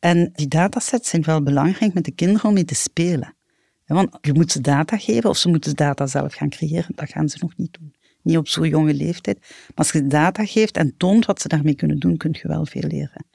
En 0.00 0.30
die 0.34 0.48
datasets 0.48 1.08
zijn 1.08 1.22
wel 1.22 1.42
belangrijk 1.42 1.94
met 1.94 2.04
de 2.04 2.10
kinderen 2.10 2.48
om 2.48 2.54
mee 2.54 2.64
te 2.64 2.74
spelen. 2.74 3.34
Want 3.86 4.18
je 4.20 4.32
moet 4.32 4.52
ze 4.52 4.60
data 4.60 4.96
geven 4.98 5.30
of 5.30 5.36
ze 5.36 5.48
moeten 5.48 5.76
data 5.76 6.06
zelf 6.06 6.34
gaan 6.34 6.48
creëren. 6.48 6.94
Dat 6.94 7.10
gaan 7.10 7.28
ze 7.28 7.36
nog 7.40 7.56
niet 7.56 7.72
doen. 7.78 7.94
Niet 8.22 8.36
op 8.36 8.48
zo'n 8.48 8.68
jonge 8.68 8.94
leeftijd. 8.94 9.38
Maar 9.40 9.72
als 9.74 9.92
je 9.92 10.06
data 10.06 10.44
geeft 10.44 10.76
en 10.76 10.96
toont 10.96 11.26
wat 11.26 11.40
ze 11.40 11.48
daarmee 11.48 11.74
kunnen 11.74 11.98
doen, 11.98 12.16
kun 12.16 12.36
je 12.42 12.48
wel 12.48 12.66
veel 12.66 12.88
leren. 12.88 13.26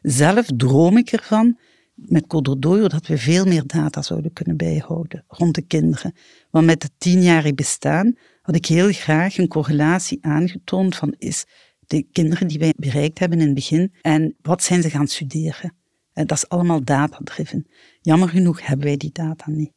Zelf 0.00 0.46
droom 0.56 0.96
ik 0.96 1.12
ervan 1.12 1.58
met 2.06 2.26
Cododoyo 2.26 2.88
dat 2.88 3.06
we 3.06 3.18
veel 3.18 3.44
meer 3.44 3.66
data 3.66 4.02
zouden 4.02 4.32
kunnen 4.32 4.56
bijhouden 4.56 5.24
rond 5.28 5.54
de 5.54 5.62
kinderen. 5.62 6.14
Want 6.50 6.66
met 6.66 6.82
het 6.82 6.92
tienjarig 6.98 7.54
bestaan 7.54 8.14
had 8.42 8.54
ik 8.54 8.66
heel 8.66 8.92
graag 8.92 9.38
een 9.38 9.48
correlatie 9.48 10.18
aangetoond 10.20 10.96
van 10.96 11.14
is 11.18 11.44
de 11.86 12.06
kinderen 12.12 12.48
die 12.48 12.58
wij 12.58 12.74
bereikt 12.76 13.18
hebben 13.18 13.40
in 13.40 13.46
het 13.46 13.54
begin 13.54 13.92
en 14.00 14.36
wat 14.42 14.62
zijn 14.62 14.82
ze 14.82 14.90
gaan 14.90 15.06
studeren. 15.06 15.74
En 16.12 16.26
dat 16.26 16.36
is 16.36 16.48
allemaal 16.48 16.84
data-driven. 16.84 17.66
Jammer 18.00 18.28
genoeg 18.28 18.66
hebben 18.66 18.86
wij 18.86 18.96
die 18.96 19.12
data 19.12 19.50
niet. 19.50 19.72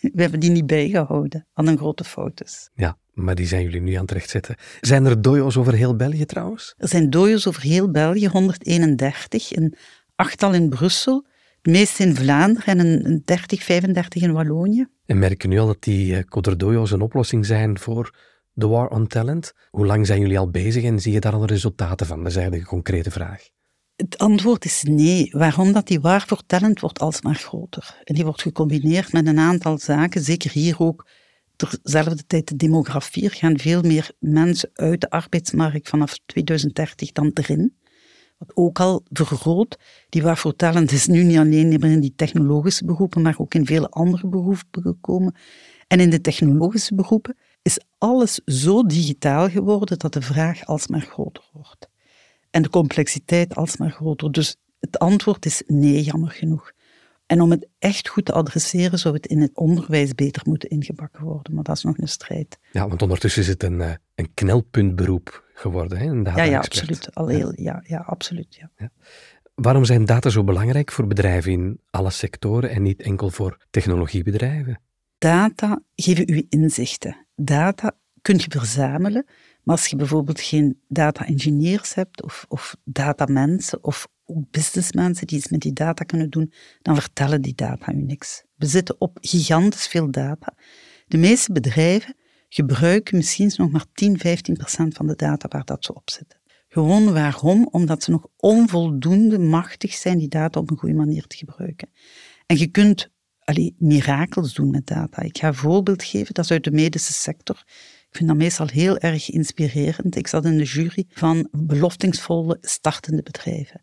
We 0.14 0.20
hebben 0.22 0.40
die 0.40 0.50
niet 0.50 0.66
bijgehouden. 0.66 1.46
Wat 1.54 1.66
een 1.66 1.76
grote 1.76 2.04
fout 2.04 2.42
is. 2.42 2.70
Ja, 2.74 2.98
maar 3.12 3.34
die 3.34 3.46
zijn 3.46 3.62
jullie 3.62 3.80
nu 3.80 3.94
aan 3.94 4.00
het 4.00 4.10
rechtzetten. 4.10 4.56
Zijn 4.80 5.04
er 5.04 5.22
dojo's 5.22 5.56
over 5.56 5.74
heel 5.74 5.96
België 5.96 6.24
trouwens? 6.24 6.74
Er 6.76 6.88
zijn 6.88 7.10
dojo's 7.10 7.46
over 7.46 7.62
heel 7.62 7.90
België, 7.90 8.26
131. 8.26 9.56
Een 9.56 9.74
achttal 10.14 10.54
in 10.54 10.68
Brussel, 10.68 11.26
meest 11.68 12.00
in 12.00 12.16
Vlaanderen 12.16 12.78
en 12.78 13.04
een 13.06 13.22
30, 13.24 13.62
35 13.62 14.22
in 14.22 14.32
Wallonië. 14.32 14.86
En 15.06 15.18
merken 15.18 15.48
nu 15.48 15.58
al 15.58 15.66
dat 15.66 15.82
die 15.82 16.12
uh, 16.12 16.22
Coderdojo's 16.22 16.90
een 16.90 17.00
oplossing 17.00 17.46
zijn 17.46 17.78
voor 17.78 18.14
de 18.52 18.66
war 18.66 18.88
on 18.88 19.06
talent? 19.06 19.52
Hoe 19.70 19.86
lang 19.86 20.06
zijn 20.06 20.20
jullie 20.20 20.38
al 20.38 20.50
bezig 20.50 20.84
en 20.84 21.00
zie 21.00 21.12
je 21.12 21.20
daar 21.20 21.32
al 21.32 21.44
resultaten 21.44 22.06
van? 22.06 22.18
Dat 22.18 22.26
is 22.26 22.36
eigenlijk 22.36 22.64
een 22.64 22.74
concrete 22.74 23.10
vraag. 23.10 23.48
Het 23.96 24.18
antwoord 24.18 24.64
is 24.64 24.82
nee. 24.82 25.28
Waarom? 25.30 25.72
Dat 25.72 25.86
die 25.86 26.00
waar 26.00 26.24
voor 26.26 26.42
talent 26.46 26.80
wordt 26.80 26.98
alsmaar 26.98 27.34
groter. 27.34 28.00
En 28.04 28.14
die 28.14 28.24
wordt 28.24 28.42
gecombineerd 28.42 29.12
met 29.12 29.26
een 29.26 29.38
aantal 29.38 29.78
zaken, 29.78 30.22
zeker 30.22 30.50
hier 30.50 30.76
ook 30.78 31.06
terzelfde 31.56 32.26
tijd 32.26 32.48
de 32.48 32.56
demografie. 32.56 33.24
Er 33.24 33.34
gaan 33.34 33.58
veel 33.58 33.82
meer 33.82 34.10
mensen 34.18 34.70
uit 34.72 35.00
de 35.00 35.10
arbeidsmarkt 35.10 35.88
vanaf 35.88 36.18
2030 36.26 37.12
dan 37.12 37.30
erin 37.34 37.76
wat 38.38 38.52
ook 38.54 38.80
al 38.80 39.02
vergroot. 39.12 39.78
Die 40.08 40.22
waarvoor 40.22 40.56
talent 40.56 40.90
is 40.90 41.06
nu 41.06 41.22
niet 41.22 41.38
alleen 41.38 41.80
in 41.80 42.00
die 42.00 42.14
technologische 42.16 42.84
beroepen, 42.84 43.22
maar 43.22 43.38
ook 43.38 43.54
in 43.54 43.66
vele 43.66 43.88
andere 43.88 44.28
beroepen 44.28 44.82
gekomen. 44.82 45.34
En 45.86 46.00
in 46.00 46.10
de 46.10 46.20
technologische 46.20 46.94
beroepen 46.94 47.36
is 47.62 47.80
alles 47.98 48.40
zo 48.44 48.82
digitaal 48.82 49.48
geworden 49.48 49.98
dat 49.98 50.12
de 50.12 50.22
vraag 50.22 50.66
alsmaar 50.66 51.00
groter 51.00 51.44
wordt. 51.52 51.88
En 52.50 52.62
de 52.62 52.70
complexiteit 52.70 53.54
alsmaar 53.54 53.90
groter. 53.90 54.32
Dus 54.32 54.56
Het 54.80 54.98
antwoord 54.98 55.46
is 55.46 55.62
nee, 55.66 56.02
jammer 56.02 56.30
genoeg. 56.30 56.72
En 57.28 57.40
om 57.40 57.50
het 57.50 57.68
echt 57.78 58.08
goed 58.08 58.24
te 58.24 58.32
adresseren, 58.32 58.98
zou 58.98 59.14
het 59.14 59.26
in 59.26 59.40
het 59.40 59.50
onderwijs 59.54 60.14
beter 60.14 60.42
moeten 60.44 60.68
ingebakken 60.68 61.24
worden. 61.24 61.54
Maar 61.54 61.64
dat 61.64 61.76
is 61.76 61.82
nog 61.82 61.98
een 61.98 62.08
strijd. 62.08 62.58
Ja, 62.72 62.88
want 62.88 63.02
ondertussen 63.02 63.42
is 63.42 63.48
het 63.48 63.62
een, 63.62 63.80
eh, 63.80 63.92
een 64.14 64.34
knelpuntberoep 64.34 65.44
geworden, 65.54 65.98
hè? 65.98 66.06
Een 66.06 66.24
ja, 66.36 66.42
ja, 66.42 66.58
absoluut. 66.58 67.14
Al 67.14 67.28
heel, 67.28 67.52
ja. 67.54 67.80
Ja, 67.86 67.98
absoluut 67.98 68.54
ja. 68.54 68.70
ja. 68.76 68.90
Waarom 69.54 69.84
zijn 69.84 70.04
data 70.04 70.30
zo 70.30 70.44
belangrijk 70.44 70.92
voor 70.92 71.06
bedrijven 71.06 71.52
in 71.52 71.80
alle 71.90 72.10
sectoren 72.10 72.70
en 72.70 72.82
niet 72.82 73.02
enkel 73.02 73.30
voor 73.30 73.66
technologiebedrijven? 73.70 74.80
Data 75.18 75.82
geven 75.94 76.24
u 76.34 76.46
inzichten. 76.48 77.26
Data 77.36 77.92
kun 78.22 78.36
je 78.36 78.46
verzamelen, 78.48 79.24
maar 79.62 79.76
als 79.76 79.86
je 79.86 79.96
bijvoorbeeld 79.96 80.40
geen 80.40 80.80
data-engineers 80.88 81.94
hebt 81.94 82.22
of, 82.22 82.44
of 82.48 82.76
datamensen 82.84 83.84
of 83.84 84.08
businessmensen 84.50 85.26
die 85.26 85.38
iets 85.38 85.48
met 85.48 85.60
die 85.60 85.72
data 85.72 86.04
kunnen 86.04 86.30
doen, 86.30 86.52
dan 86.82 86.96
vertellen 86.96 87.42
die 87.42 87.54
data 87.54 87.92
u 87.92 88.02
niks. 88.02 88.44
We 88.56 88.66
zitten 88.66 89.00
op 89.00 89.18
gigantisch 89.20 89.86
veel 89.86 90.10
data. 90.10 90.54
De 91.06 91.18
meeste 91.18 91.52
bedrijven 91.52 92.16
gebruiken 92.48 93.16
misschien 93.16 93.52
nog 93.56 93.70
maar 93.70 93.86
10, 93.92 94.18
15 94.18 94.54
procent 94.54 94.94
van 94.94 95.06
de 95.06 95.16
data 95.16 95.48
waar 95.48 95.64
dat 95.64 95.84
ze 95.84 95.94
op 95.94 96.10
zitten. 96.10 96.38
Gewoon 96.68 97.12
waarom? 97.12 97.68
Omdat 97.70 98.02
ze 98.02 98.10
nog 98.10 98.26
onvoldoende 98.36 99.38
machtig 99.38 99.94
zijn 99.94 100.18
die 100.18 100.28
data 100.28 100.60
op 100.60 100.70
een 100.70 100.76
goede 100.76 100.94
manier 100.94 101.26
te 101.26 101.36
gebruiken. 101.36 101.90
En 102.46 102.58
je 102.58 102.66
kunt 102.66 103.10
allee, 103.48 103.74
mirakels 103.78 104.54
doen 104.54 104.70
met 104.70 104.86
data. 104.86 105.22
Ik 105.22 105.38
ga 105.38 105.48
een 105.48 105.54
voorbeeld 105.54 106.04
geven, 106.04 106.34
dat 106.34 106.44
is 106.44 106.50
uit 106.50 106.64
de 106.64 106.70
medische 106.70 107.12
sector. 107.12 107.62
Ik 108.10 108.16
vind 108.16 108.28
dat 108.28 108.38
meestal 108.38 108.66
heel 108.66 108.98
erg 108.98 109.30
inspirerend. 109.30 110.16
Ik 110.16 110.26
zat 110.26 110.44
in 110.44 110.58
de 110.58 110.64
jury 110.64 111.04
van 111.08 111.48
beloftingsvolle 111.50 112.58
startende 112.60 113.22
bedrijven. 113.22 113.82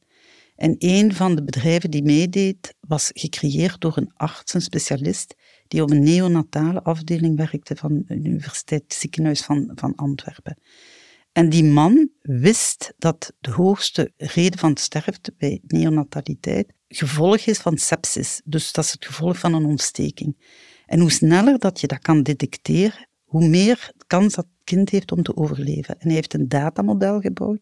En 0.56 0.76
een 0.78 1.14
van 1.14 1.36
de 1.36 1.44
bedrijven 1.44 1.92
die 1.92 2.04
meedeed, 2.04 2.76
was 2.80 3.12
gecreëerd 3.14 3.82
door 3.82 3.98
een 3.98 4.12
arts, 4.14 4.54
een 4.54 4.62
specialist, 4.62 5.36
die 5.68 5.84
op 5.84 5.92
een 5.92 6.04
neonatale 6.04 6.84
afdeling 6.84 7.38
werkte 7.38 7.76
van 7.76 8.04
het 8.06 8.18
Universiteit 8.18 8.94
Ziekenhuis 8.94 9.42
van, 9.42 9.72
van 9.76 9.96
Antwerpen. 9.96 10.58
En 11.32 11.50
die 11.50 11.64
man 11.64 12.10
wist 12.22 12.94
dat 12.98 13.34
de 13.40 13.52
hoogste 13.52 14.12
reden 14.18 14.60
van 14.60 14.78
sterfte 14.78 15.34
bij 15.38 15.62
neonataliteit 15.68 16.74
gevolg 16.88 17.38
is 17.38 17.58
van 17.58 17.78
sepsis. 17.78 18.42
Dus 18.46 18.72
dat 18.72 18.86
is 18.86 18.92
het 18.92 19.06
gevolg 19.06 19.40
van 19.40 19.54
een 19.54 19.66
ontsteking. 19.66 20.38
En 20.86 21.00
hoe 21.00 21.12
sneller 21.12 21.60
dat 21.60 21.80
je 21.80 21.88
dat 21.88 22.00
kan 22.00 22.24
detecteren, 22.24 23.08
hoe 23.24 23.48
meer 23.48 23.92
kans 24.08 24.34
dat 24.34 24.48
kind 24.64 24.90
heeft 24.90 25.12
om 25.12 25.24
te 25.24 25.36
overleven. 25.36 26.00
En 26.00 26.08
hij 26.08 26.16
heeft 26.16 26.34
een 26.34 26.48
datamodel 26.48 27.20
gebouwd, 27.20 27.60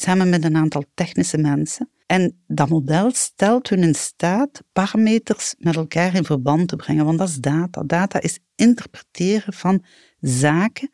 samen 0.00 0.28
met 0.28 0.44
een 0.44 0.56
aantal 0.56 0.84
technische 0.94 1.38
mensen. 1.38 1.90
En 2.06 2.42
dat 2.46 2.68
model 2.68 3.10
stelt 3.14 3.68
hun 3.68 3.82
in 3.82 3.94
staat 3.94 4.62
parameters 4.72 5.54
met 5.58 5.76
elkaar 5.76 6.14
in 6.14 6.24
verband 6.24 6.68
te 6.68 6.76
brengen, 6.76 7.04
want 7.04 7.18
dat 7.18 7.28
is 7.28 7.36
data. 7.36 7.82
Data 7.82 8.20
is 8.20 8.38
interpreteren 8.54 9.52
van 9.52 9.84
zaken 10.20 10.90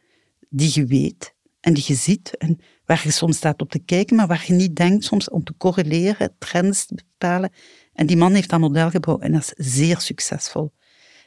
die 0.49 0.71
je 0.73 0.87
weet 0.87 1.35
en 1.61 1.75
die 1.75 1.85
je 1.87 1.95
ziet 1.95 2.37
en 2.37 2.59
waar 2.85 3.01
je 3.05 3.11
soms 3.11 3.37
staat 3.37 3.63
op 3.63 3.71
te 3.71 3.79
kijken, 3.79 4.17
maar 4.17 4.27
waar 4.27 4.45
je 4.47 4.53
niet 4.53 4.77
denkt 4.77 5.05
soms 5.05 5.31
om 5.31 5.45
te 5.45 5.57
correleren, 5.57 6.35
trends 6.39 6.87
te 6.87 6.95
bepalen. 6.95 7.53
En 7.93 8.07
die 8.07 8.17
man 8.17 8.35
heeft 8.35 8.51
dat 8.51 8.61
model 8.61 8.91
gebouwd 8.91 9.23
en 9.23 9.33
dat 9.33 9.53
is 9.57 9.75
zeer 9.75 10.01
succesvol. 10.01 10.73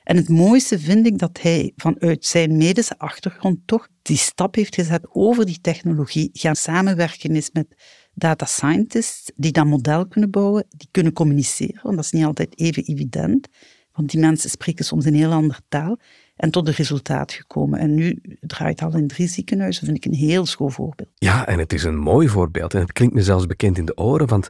En 0.08 0.16
het 0.16 0.30
mooiste 0.30 0.80
vind 0.80 1.06
ik 1.06 1.18
dat 1.18 1.40
hij 1.42 1.72
vanuit 1.76 2.26
zijn 2.26 2.58
medische 2.58 2.98
achtergrond 2.98 3.60
toch 3.66 3.88
die 4.02 4.18
stap 4.18 4.56
heeft 4.56 4.76
gezet 4.76 5.08
over 5.12 5.46
die 5.46 5.62
technologie, 5.62 6.30
gaan 6.34 6.56
samenwerken 6.56 7.36
is 7.36 7.50
met 7.52 7.68
data 8.14 8.46
scientists 8.46 9.32
die 9.36 9.52
dat 9.52 9.66
model 9.66 10.08
kunnen 10.08 10.32
bouwen, 10.32 10.66
die 10.70 10.88
kunnen 10.92 11.14
communiceren, 11.14 11.80
want 11.84 11.96
dat 11.96 12.06
is 12.06 12.12
niet 12.12 12.26
altijd 12.26 12.60
even 12.60 12.84
evident, 12.84 13.48
want 13.92 14.12
die 14.12 14.20
mensen 14.20 14.50
spreken 14.50 14.86
soms 14.86 15.06
een 15.06 15.16
heel 15.16 15.32
andere 15.32 15.62
taal, 15.68 16.00
en 16.36 16.52
tot 16.52 16.68
een 16.68 16.74
resultaat 16.74 17.32
gekomen. 17.32 17.80
En 17.80 17.94
nu 17.94 18.22
draait 18.40 18.82
al 18.82 18.96
in 18.96 19.08
drie 19.08 19.28
ziekenhuizen, 19.28 19.86
vind 19.86 19.98
ik 19.98 20.06
een 20.06 20.18
heel 20.18 20.46
schoon 20.46 20.72
voorbeeld. 20.72 21.10
Ja, 21.16 21.48
en 21.48 21.60
het 21.60 21.74
is 21.74 21.84
een 21.84 21.98
mooi 21.98 22.28
voorbeeld. 22.28 22.74
En 22.74 22.82
het 22.82 22.92
klinkt 22.92 23.16
me 23.16 23.24
zelfs 23.24 23.46
bekend 23.46 23.78
in 23.78 23.86
de 23.86 23.98
oren, 23.98 24.28
want 24.28 24.50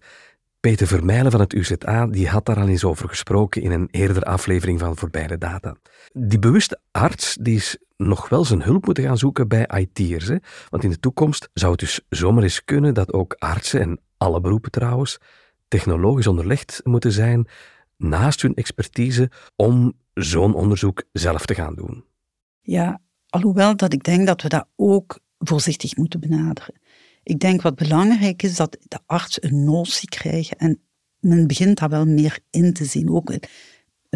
Peter 0.67 0.88
Vermeijlen 0.88 1.32
van 1.32 1.39
het 1.39 1.53
UZA 1.53 2.08
die 2.08 2.27
had 2.27 2.45
daar 2.45 2.60
al 2.60 2.67
eens 2.67 2.84
over 2.84 3.10
gesproken 3.10 3.62
in 3.62 3.71
een 3.71 3.88
eerdere 3.91 4.25
aflevering 4.25 4.80
van 4.80 4.97
Voorbij 4.97 5.27
de 5.27 5.38
Data. 5.38 5.75
Die 6.13 6.39
bewuste 6.39 6.80
arts 6.91 7.38
die 7.41 7.56
is 7.56 7.77
nog 7.97 8.30
wel 8.30 8.45
zijn 8.45 8.62
hulp 8.62 8.86
moeten 8.86 9.03
gaan 9.03 9.17
zoeken 9.17 9.47
bij 9.47 9.69
IT'ers. 9.93 10.32
Want 10.69 10.84
in 10.84 10.89
de 10.89 10.99
toekomst 10.99 11.49
zou 11.53 11.71
het 11.71 11.80
dus 11.80 12.01
zomaar 12.10 12.43
eens 12.43 12.63
kunnen 12.63 12.93
dat 12.93 13.13
ook 13.13 13.36
artsen, 13.39 13.82
en 13.82 13.99
alle 14.17 14.41
beroepen 14.41 14.71
trouwens, 14.71 15.17
technologisch 15.67 16.27
onderlegd 16.27 16.82
moeten 16.84 17.12
zijn 17.12 17.47
naast 17.97 18.41
hun 18.41 18.56
expertise 18.56 19.32
om 19.56 19.93
zo'n 20.13 20.53
onderzoek 20.53 21.03
zelf 21.12 21.45
te 21.45 21.56
gaan 21.56 21.75
doen. 21.75 22.03
Ja, 22.62 23.01
alhoewel 23.30 23.75
dat 23.75 23.93
ik 23.93 24.03
denk 24.03 24.27
dat 24.27 24.41
we 24.41 24.49
dat 24.49 24.67
ook 24.75 25.19
voorzichtig 25.38 25.95
moeten 25.95 26.19
benaderen. 26.19 26.73
Ik 27.27 27.39
denk 27.39 27.61
wat 27.61 27.75
belangrijk 27.75 28.43
is 28.43 28.55
dat 28.55 28.77
de 28.87 28.99
arts 29.05 29.43
een 29.43 29.63
notie 29.63 30.09
krijgt 30.09 30.55
en 30.55 30.81
men 31.19 31.47
begint 31.47 31.77
daar 31.77 31.89
wel 31.89 32.05
meer 32.05 32.39
in 32.49 32.73
te 32.73 32.85
zien. 32.85 33.09
Ook 33.11 33.31
het 33.31 33.49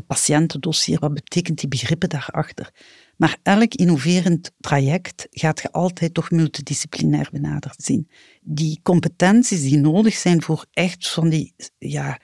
patiëntendossier, 0.08 1.00
wat 1.00 1.14
betekent 1.14 1.60
die 1.60 1.70
begrippen 1.70 2.10
daarachter? 2.10 2.74
Maar 3.18 3.38
elk 3.44 3.74
innoverend 3.74 4.52
traject 4.60 5.28
gaat 5.30 5.62
je 5.62 5.72
altijd 5.72 6.14
toch 6.14 6.32
multidisciplinair 6.32 7.30
benaderd 7.32 7.84
zien. 7.84 8.10
Die 8.42 8.80
competenties 8.84 9.62
die 9.62 9.78
nodig 9.78 10.16
zijn 10.16 10.42
voor 10.42 10.66
echt 10.72 11.10
van 11.10 11.30
die 11.30 11.54
ja, 11.78 12.20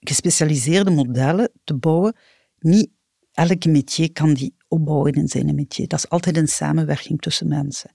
gespecialiseerde 0.00 0.90
modellen 0.90 1.50
te 1.64 1.74
bouwen, 1.74 2.16
niet 2.58 2.90
elke 3.32 3.68
métier 3.68 4.12
kan 4.12 4.34
die 4.34 4.54
opbouwen 4.68 5.12
in 5.12 5.28
zijn 5.28 5.54
métier. 5.54 5.88
Dat 5.88 5.98
is 5.98 6.08
altijd 6.08 6.36
een 6.36 6.48
samenwerking 6.48 7.20
tussen 7.20 7.48
mensen. 7.48 7.90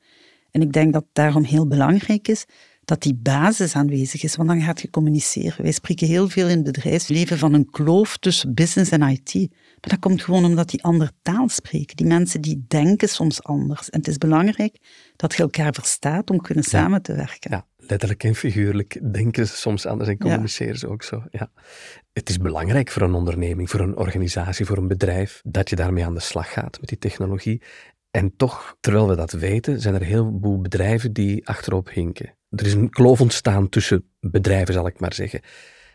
En 0.52 0.62
ik 0.62 0.74
denk 0.74 0.94
dat 0.94 1.02
het 1.02 1.16
daarom 1.16 1.44
heel 1.44 1.68
belangrijk 1.68 2.28
is 2.28 2.46
dat 2.88 3.02
die 3.02 3.16
basis 3.16 3.76
aanwezig 3.76 4.24
is, 4.24 4.36
want 4.36 4.50
dan 4.50 4.62
gaat 4.62 4.82
je 4.82 4.90
communiceren. 4.90 5.62
Wij 5.62 5.72
spreken 5.72 6.08
heel 6.08 6.30
veel 6.30 6.48
in 6.48 6.56
het 6.56 6.64
bedrijfsleven 6.64 7.38
van 7.38 7.54
een 7.54 7.70
kloof 7.70 8.18
tussen 8.18 8.54
business 8.54 8.92
en 8.92 9.02
IT. 9.02 9.34
Maar 9.34 9.90
dat 9.90 10.00
komt 10.00 10.24
gewoon 10.24 10.46
omdat 10.46 10.70
die 10.70 10.84
andere 10.84 11.12
taal 11.22 11.50
spreken. 11.50 11.96
Die 11.96 12.06
mensen 12.06 12.42
die 12.42 12.66
denken 12.68 13.10
soms 13.10 13.44
anders. 13.44 13.90
En 13.90 14.00
het 14.00 14.08
is 14.08 14.18
belangrijk 14.18 14.78
dat 15.16 15.36
je 15.36 15.42
elkaar 15.42 15.74
verstaat 15.74 16.30
om 16.30 16.42
kunnen 16.42 16.64
samen 16.64 17.02
te 17.02 17.16
werken. 17.16 17.52
Ja, 17.52 17.66
letterlijk 17.78 18.24
en 18.24 18.36
figuurlijk 18.36 19.14
denken 19.14 19.48
ze 19.48 19.56
soms 19.56 19.86
anders 19.86 20.10
en 20.10 20.18
communiceren 20.18 20.78
ze 20.78 20.88
ook 20.88 21.04
zo. 21.04 21.24
Ja. 21.32 21.52
Het 22.14 22.30
is 22.30 22.38
belangrijk 22.38 22.92
voor 22.92 23.02
een 23.02 23.14
onderneming, 23.14 23.70
voor 23.70 23.80
een 23.80 23.98
organisatie, 23.98 24.66
voor 24.66 24.78
een 24.78 24.88
bedrijf, 24.88 25.42
dat 25.44 25.70
je 25.70 25.76
daarmee 25.76 26.06
aan 26.06 26.14
de 26.14 26.20
slag 26.20 26.54
gaat 26.54 26.80
met 26.80 26.90
die 26.90 26.98
technologie. 26.98 27.62
En 28.18 28.36
toch, 28.36 28.78
terwijl 28.80 29.08
we 29.08 29.16
dat 29.16 29.32
weten, 29.32 29.82
zijn 29.82 29.96
er 29.96 30.04
heel 30.04 30.38
veel 30.42 30.62
bedrijven 30.62 31.14
die 31.14 31.48
achterop 31.48 31.90
hinken. 31.90 32.36
Er 32.50 32.66
is 32.66 32.74
een 32.74 32.90
kloof 32.90 33.22
ontstaan 33.22 33.70
tussen 33.70 34.04
bedrijven, 34.20 34.74
zal 34.74 34.88
ik 34.88 35.00
maar 35.00 35.14
zeggen. 35.14 35.42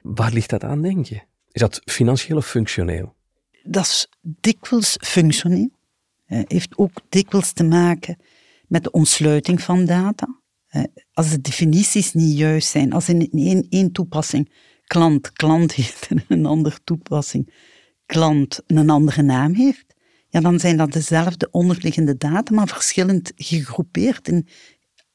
Waar 0.03 0.33
ligt 0.33 0.51
dat 0.51 0.65
aan, 0.65 0.83
denk 0.83 1.07
je? 1.07 1.21
Is 1.51 1.61
dat 1.61 1.81
financieel 1.85 2.37
of 2.37 2.47
functioneel? 2.47 3.15
Dat 3.63 3.85
is 3.85 4.09
dikwijls 4.21 4.97
functioneel. 5.01 5.71
Het 6.25 6.53
heeft 6.53 6.79
ook 6.79 7.01
dikwijls 7.09 7.53
te 7.53 7.65
maken 7.65 8.17
met 8.69 8.85
de 8.85 8.91
ontsluiting 8.91 9.63
van 9.63 9.85
data. 9.85 10.41
Als 11.13 11.31
de 11.31 11.41
definities 11.41 12.13
niet 12.13 12.39
juist 12.39 12.69
zijn, 12.69 12.93
als 12.93 13.09
in 13.09 13.29
één, 13.31 13.67
één 13.69 13.93
toepassing 13.93 14.53
klant 14.87 15.33
klant 15.33 15.73
heeft 15.75 16.09
en 16.09 16.25
een 16.29 16.47
andere 16.47 16.79
toepassing 16.85 17.55
klant 18.07 18.61
een 18.67 18.91
andere 18.91 19.23
naam 19.23 19.55
heeft, 19.55 19.95
ja, 20.33 20.41
dan 20.41 20.61
zijn 20.61 20.77
dat 20.77 20.93
dezelfde 20.93 21.51
onderliggende 21.51 22.17
data, 22.17 22.55
maar 22.55 22.69
verschillend 22.69 23.33
gegroepeerd. 23.37 24.29
En 24.29 24.47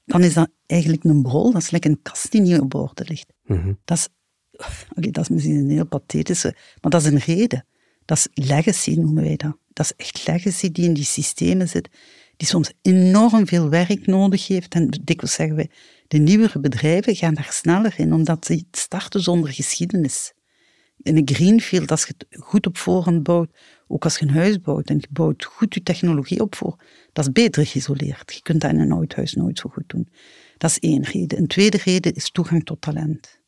dan 0.05 0.23
is 0.23 0.33
dat 0.33 0.49
eigenlijk 0.65 1.03
een 1.03 1.21
brol, 1.21 1.51
dat 1.51 1.61
is 1.61 1.69
lekker 1.69 1.89
een 1.89 2.01
kast 2.01 2.31
die 2.31 2.41
niet 2.41 2.59
op 2.59 2.73
orde 2.73 3.05
ligt. 3.07 3.33
Mhm. 3.43 3.73
dat, 3.85 3.97
is, 3.97 4.07
dat 5.11 5.23
is 5.23 5.29
misschien 5.29 5.55
een 5.55 5.69
heel 5.69 5.85
pathetische, 5.85 6.55
maar 6.81 6.91
dat 6.91 7.01
is 7.01 7.07
een 7.07 7.17
reden. 7.17 7.65
Dat 8.05 8.17
is 8.17 8.27
legacy, 8.33 8.93
noemen 8.93 9.23
wij 9.23 9.35
dat. 9.35 9.57
Dat 9.73 9.85
is 9.85 10.05
echt 10.05 10.27
legacy 10.27 10.71
die 10.71 10.85
in 10.85 10.93
die 10.93 11.03
systemen 11.03 11.69
zit, 11.69 11.89
die 12.35 12.47
soms 12.47 12.71
enorm 12.81 13.47
veel 13.47 13.69
werk 13.69 14.05
nodig 14.05 14.47
heeft. 14.47 14.73
En 14.73 14.89
dikwijls 15.03 15.35
zeggen 15.35 15.55
wij, 15.55 15.69
de 16.07 16.17
nieuwere 16.17 16.59
bedrijven 16.59 17.15
gaan 17.15 17.33
daar 17.33 17.49
sneller 17.51 17.93
in, 17.97 18.13
omdat 18.13 18.45
ze 18.45 18.63
starten 18.71 19.21
zonder 19.21 19.53
geschiedenis. 19.53 20.33
In 20.97 21.17
een 21.17 21.29
greenfield, 21.31 21.91
als 21.91 22.05
je 22.05 22.13
het 22.17 22.43
goed 22.43 22.67
op 22.67 22.77
voorhand 22.77 23.23
bouwt, 23.23 23.49
ook 23.87 24.03
als 24.03 24.17
je 24.17 24.25
een 24.25 24.33
huis 24.33 24.61
bouwt 24.61 24.89
en 24.89 24.97
je 24.99 25.07
bouwt 25.09 25.43
goed 25.43 25.73
je 25.73 25.83
technologie 25.83 26.41
op 26.41 26.55
voor, 26.55 26.75
dat 27.13 27.25
is 27.25 27.31
beter 27.31 27.65
geïsoleerd. 27.65 28.33
Je 28.33 28.41
kunt 28.41 28.61
dat 28.61 28.71
in 28.71 28.79
een 28.79 28.91
oud 28.91 29.13
huis 29.13 29.33
nooit 29.33 29.59
zo 29.59 29.69
goed 29.69 29.89
doen. 29.89 30.09
Dat 30.57 30.69
is 30.69 30.79
één 30.79 31.03
reden. 31.03 31.37
Een 31.37 31.47
tweede 31.47 31.77
reden 31.83 32.13
is 32.13 32.31
toegang 32.31 32.65
tot 32.65 32.81
talent. 32.81 33.39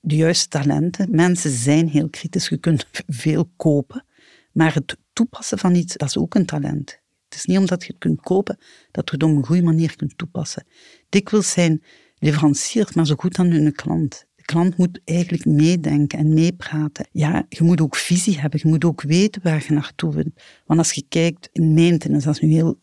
De 0.00 0.16
juiste 0.16 0.48
talenten. 0.48 1.08
Mensen 1.10 1.50
zijn 1.50 1.88
heel 1.88 2.08
kritisch. 2.08 2.48
Je 2.48 2.56
kunt 2.56 2.86
veel 3.06 3.50
kopen, 3.56 4.04
maar 4.52 4.74
het 4.74 4.96
toepassen 5.12 5.58
van 5.58 5.74
iets, 5.74 5.96
dat 5.96 6.08
is 6.08 6.16
ook 6.16 6.34
een 6.34 6.46
talent. 6.46 7.02
Het 7.24 7.34
is 7.34 7.44
niet 7.44 7.58
omdat 7.58 7.82
je 7.82 7.88
het 7.88 7.98
kunt 7.98 8.20
kopen, 8.20 8.58
dat 8.90 9.08
je 9.10 9.14
het 9.14 9.24
op 9.24 9.30
een 9.30 9.46
goede 9.46 9.62
manier 9.62 9.96
kunt 9.96 10.18
toepassen. 10.18 10.66
Dikwijls 11.08 11.50
zijn 11.50 11.82
leveranciers 12.18 12.92
maar 12.92 13.06
zo 13.06 13.14
goed 13.14 13.34
dan 13.34 13.50
hun 13.50 13.72
klant. 13.72 14.26
Klant 14.44 14.76
moet 14.76 15.00
eigenlijk 15.04 15.44
meedenken 15.44 16.18
en 16.18 16.34
meepraten. 16.34 17.06
Ja, 17.12 17.46
je 17.48 17.64
moet 17.64 17.80
ook 17.80 17.96
visie 17.96 18.40
hebben. 18.40 18.60
Je 18.62 18.68
moet 18.68 18.84
ook 18.84 19.02
weten 19.02 19.42
waar 19.42 19.64
je 19.68 19.72
naartoe 19.74 20.14
wilt. 20.14 20.42
Want 20.66 20.78
als 20.78 20.92
je 20.92 21.04
kijkt 21.08 21.48
in 21.52 21.74
maintenance, 21.74 22.26
dat 22.26 22.34
is 22.34 22.40
nu 22.40 22.52
heel 22.52 22.78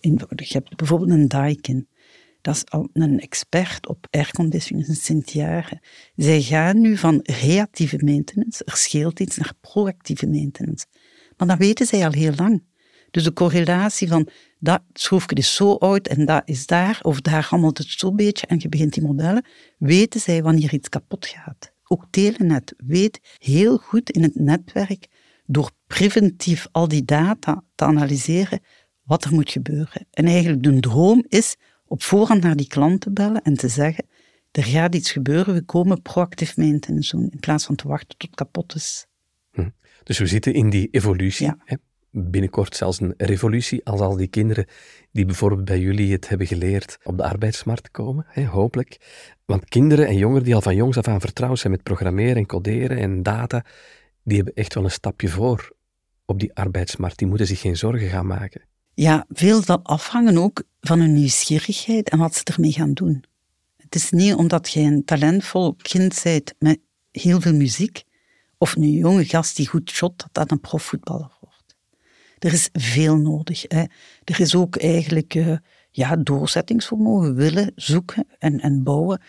eenvoudig. 0.00 0.48
Je 0.48 0.58
hebt 0.58 0.76
bijvoorbeeld 0.76 1.10
een 1.10 1.28
Daikin. 1.28 1.88
Dat 2.40 2.54
is 2.54 2.64
al 2.66 2.88
een 2.92 3.20
expert 3.20 3.88
op 3.88 4.06
airconditioning, 4.10 4.88
een 4.88 4.94
Sint-Jaren. 4.94 5.80
Zij 6.16 6.42
gaan 6.42 6.80
nu 6.80 6.96
van 6.96 7.20
reactieve 7.22 8.04
maintenance, 8.04 8.64
er 8.64 8.76
scheelt 8.76 9.20
iets, 9.20 9.36
naar 9.36 9.52
proactieve 9.60 10.26
maintenance. 10.26 10.86
Maar 11.36 11.48
dat 11.48 11.58
weten 11.58 11.86
zij 11.86 12.04
al 12.04 12.12
heel 12.12 12.32
lang. 12.36 12.62
Dus 13.16 13.24
de 13.24 13.32
correlatie 13.32 14.08
van 14.08 14.28
dat 14.58 14.82
schroefje 14.92 15.36
is 15.36 15.54
zo 15.54 15.74
oud 15.74 16.08
en 16.08 16.24
dat 16.24 16.42
is 16.44 16.66
daar, 16.66 16.98
of 17.02 17.20
daar 17.20 17.44
handelt 17.44 17.78
het 17.78 17.86
zo'n 17.88 18.16
beetje, 18.16 18.46
en 18.46 18.56
je 18.60 18.68
begint 18.68 18.92
die 18.92 19.02
modellen, 19.02 19.44
weten 19.78 20.20
zij 20.20 20.42
wanneer 20.42 20.72
iets 20.72 20.88
kapot 20.88 21.26
gaat. 21.26 21.72
Ook 21.84 22.06
Telenet 22.10 22.74
weet 22.76 23.20
heel 23.38 23.76
goed 23.76 24.10
in 24.10 24.22
het 24.22 24.34
netwerk, 24.34 25.06
door 25.46 25.70
preventief 25.86 26.66
al 26.72 26.88
die 26.88 27.04
data 27.04 27.62
te 27.74 27.84
analyseren, 27.84 28.60
wat 29.02 29.24
er 29.24 29.34
moet 29.34 29.50
gebeuren. 29.50 30.06
En 30.10 30.24
eigenlijk 30.24 30.62
de 30.62 30.80
droom 30.80 31.24
is 31.28 31.56
op 31.86 32.02
voorhand 32.02 32.42
naar 32.42 32.56
die 32.56 32.68
klant 32.68 33.00
te 33.00 33.10
bellen 33.10 33.42
en 33.42 33.54
te 33.54 33.68
zeggen, 33.68 34.06
er 34.50 34.64
gaat 34.64 34.94
iets 34.94 35.10
gebeuren, 35.10 35.54
we 35.54 35.62
komen 35.62 36.02
proactief 36.02 36.54
doen, 36.54 36.82
in 37.10 37.40
plaats 37.40 37.64
van 37.64 37.74
te 37.74 37.88
wachten 37.88 38.08
tot 38.08 38.22
het 38.22 38.34
kapot 38.34 38.74
is. 38.74 39.06
Hm. 39.52 39.68
Dus 40.02 40.18
we 40.18 40.26
zitten 40.26 40.54
in 40.54 40.70
die 40.70 40.88
evolutie. 40.90 41.46
Ja. 41.46 41.56
Hè? 41.64 41.76
Binnenkort 42.18 42.76
zelfs 42.76 43.00
een 43.00 43.14
revolutie 43.16 43.84
als 43.84 44.00
al 44.00 44.16
die 44.16 44.26
kinderen 44.26 44.66
die 45.12 45.24
bijvoorbeeld 45.24 45.64
bij 45.64 45.80
jullie 45.80 46.12
het 46.12 46.28
hebben 46.28 46.46
geleerd 46.46 46.98
op 47.02 47.16
de 47.16 47.24
arbeidsmarkt 47.24 47.90
komen, 47.90 48.26
hè, 48.28 48.44
hopelijk. 48.44 48.96
Want 49.44 49.64
kinderen 49.64 50.06
en 50.06 50.16
jongeren 50.16 50.44
die 50.44 50.54
al 50.54 50.60
van 50.60 50.76
jongs 50.76 50.96
af 50.96 51.08
aan 51.08 51.20
vertrouwd 51.20 51.58
zijn 51.58 51.72
met 51.72 51.82
programmeren 51.82 52.36
en 52.36 52.46
coderen 52.46 52.98
en 52.98 53.22
data, 53.22 53.64
die 54.22 54.36
hebben 54.36 54.54
echt 54.54 54.74
wel 54.74 54.84
een 54.84 54.90
stapje 54.90 55.28
voor 55.28 55.72
op 56.24 56.40
die 56.40 56.54
arbeidsmarkt. 56.54 57.18
Die 57.18 57.28
moeten 57.28 57.46
zich 57.46 57.60
geen 57.60 57.76
zorgen 57.76 58.08
gaan 58.08 58.26
maken. 58.26 58.62
Ja, 58.94 59.26
veel 59.28 59.62
zal 59.62 59.80
afhangen 59.82 60.38
ook 60.38 60.62
van 60.80 61.00
hun 61.00 61.14
nieuwsgierigheid 61.14 62.08
en 62.08 62.18
wat 62.18 62.34
ze 62.34 62.44
ermee 62.44 62.72
gaan 62.72 62.92
doen. 62.92 63.24
Het 63.76 63.94
is 63.94 64.10
niet 64.10 64.34
omdat 64.34 64.70
je 64.70 64.80
een 64.80 65.04
talentvol 65.04 65.74
kind 65.74 66.20
bent 66.22 66.54
met 66.58 66.78
heel 67.10 67.40
veel 67.40 67.54
muziek, 67.54 68.04
of 68.58 68.76
een 68.76 68.90
jonge 68.90 69.24
gast 69.24 69.56
die 69.56 69.68
goed 69.68 69.90
shot, 69.90 70.18
dat 70.18 70.28
dat 70.32 70.50
een 70.50 70.60
profvoetballer 70.60 71.35
er 72.38 72.52
is 72.52 72.68
veel 72.72 73.16
nodig. 73.16 73.64
Hè. 73.68 73.84
Er 74.24 74.40
is 74.40 74.54
ook 74.54 74.76
eigenlijk 74.76 75.34
uh, 75.34 75.56
ja, 75.90 76.16
doorzettingsvermogen, 76.16 77.34
willen, 77.34 77.72
zoeken 77.74 78.26
en, 78.38 78.60
en 78.60 78.82
bouwen. 78.82 79.20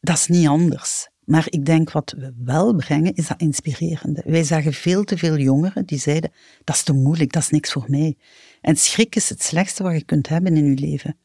Dat 0.00 0.16
is 0.16 0.26
niet 0.26 0.48
anders. 0.48 1.08
Maar 1.24 1.46
ik 1.48 1.64
denk 1.64 1.90
wat 1.92 2.14
we 2.18 2.32
wel 2.36 2.74
brengen, 2.74 3.14
is 3.14 3.26
dat 3.26 3.40
inspirerende. 3.40 4.22
Wij 4.24 4.44
zagen 4.44 4.72
veel 4.72 5.04
te 5.04 5.18
veel 5.18 5.38
jongeren 5.38 5.86
die 5.86 5.98
zeiden, 5.98 6.32
dat 6.64 6.74
is 6.74 6.82
te 6.82 6.92
moeilijk, 6.92 7.32
dat 7.32 7.42
is 7.42 7.50
niks 7.50 7.72
voor 7.72 7.84
mij. 7.88 8.16
En 8.60 8.76
schrik 8.76 9.16
is 9.16 9.28
het 9.28 9.42
slechtste 9.42 9.82
wat 9.82 9.92
je 9.92 10.04
kunt 10.04 10.28
hebben 10.28 10.56
in 10.56 10.64
je 10.64 10.78
leven. 10.78 11.18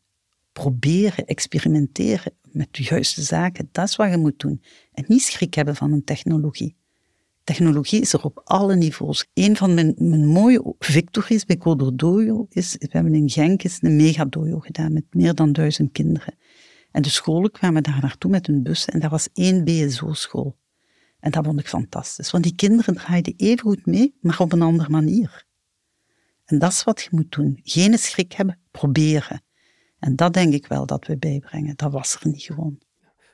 Proberen, 0.52 1.26
experimenteren 1.26 2.34
met 2.41 2.67
de 2.72 2.84
juiste 2.84 3.22
zaken, 3.22 3.70
dat 3.72 3.88
is 3.88 3.96
wat 3.96 4.12
je 4.12 4.17
moet 4.17 4.39
doen. 4.39 4.63
En 4.94 5.06
niet 5.08 5.22
schrik 5.22 5.54
hebben 5.54 5.76
van 5.76 5.91
een 5.91 6.04
technologie. 6.04 6.76
Technologie 7.43 8.01
is 8.01 8.13
er 8.13 8.23
op 8.23 8.41
alle 8.43 8.75
niveaus. 8.75 9.27
Een 9.34 9.58
van 9.58 9.73
mijn, 9.73 9.93
mijn 9.97 10.27
mooie 10.27 10.73
victories 10.80 11.45
bij 11.45 11.58
Coderdojo 11.58 12.45
is, 12.49 12.75
we 12.80 12.88
hebben 12.89 13.13
in 13.13 13.30
Genk 13.30 13.63
is 13.63 13.77
een 13.82 13.95
megadojo 13.95 14.60
gedaan 14.60 14.93
met 14.93 15.04
meer 15.10 15.36
dan 15.36 15.51
duizend 15.51 15.91
kinderen. 15.91 16.36
En 16.91 17.01
de 17.01 17.10
scholen 17.10 17.51
kwamen 17.51 17.84
daar 17.84 17.99
naartoe 18.01 18.32
met 18.32 18.47
hun 18.47 18.63
bussen 18.63 18.93
en 18.93 18.99
dat 18.99 19.12
was 19.12 19.30
één 19.34 19.63
BSO-school. 19.63 20.58
En 21.19 21.32
dat 21.32 21.45
vond 21.45 21.60
ik 21.60 21.67
fantastisch, 21.67 22.32
want 22.32 22.43
die 22.43 22.56
kinderen 22.56 22.95
draaiden 22.95 23.34
even 23.38 23.60
goed 23.60 23.86
mee, 23.86 24.15
maar 24.21 24.39
op 24.39 24.51
een 24.51 24.62
andere 24.62 24.89
manier. 24.89 25.45
En 26.45 26.60
dat 26.60 26.71
is 26.71 26.84
wat 26.84 27.01
je 27.01 27.10
moet 27.12 27.32
doen. 27.32 27.60
Geen 27.63 27.97
schrik 27.97 28.34
hebben, 28.34 28.60
proberen. 28.71 29.43
En 29.99 30.15
dat 30.15 30.34
denk 30.34 30.54
ik 30.54 30.67
wel 30.67 30.86
dat 30.86 31.08
we 31.08 31.17
bijbrengen. 31.17 31.75
Dat 31.75 31.91
was 31.91 32.17
er 32.19 32.27
niet 32.27 32.41
gewoon. 32.41 32.80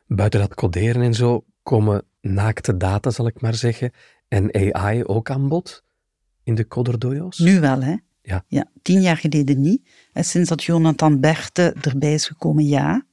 Buiten 0.07 0.39
dat 0.39 0.55
coderen 0.55 1.01
en 1.01 1.13
zo, 1.13 1.45
komen 1.63 2.05
naakte 2.21 2.77
data, 2.77 3.09
zal 3.09 3.27
ik 3.27 3.41
maar 3.41 3.55
zeggen, 3.55 3.91
en 4.27 4.73
AI 4.73 5.03
ook 5.03 5.29
aan 5.29 5.47
bod 5.47 5.83
in 6.43 6.55
de 6.55 6.67
coderdojo's? 6.67 7.37
Nu 7.37 7.59
wel, 7.59 7.81
hè? 7.81 7.95
Ja. 8.21 8.43
ja. 8.47 8.71
Tien 8.81 9.01
jaar 9.01 9.17
geleden 9.17 9.61
niet. 9.61 9.89
En 10.13 10.25
sinds 10.25 10.49
dat 10.49 10.63
Jonathan 10.63 11.19
Berte 11.19 11.75
erbij 11.81 12.13
is 12.13 12.27
gekomen, 12.27 12.65
ja. 12.65 13.05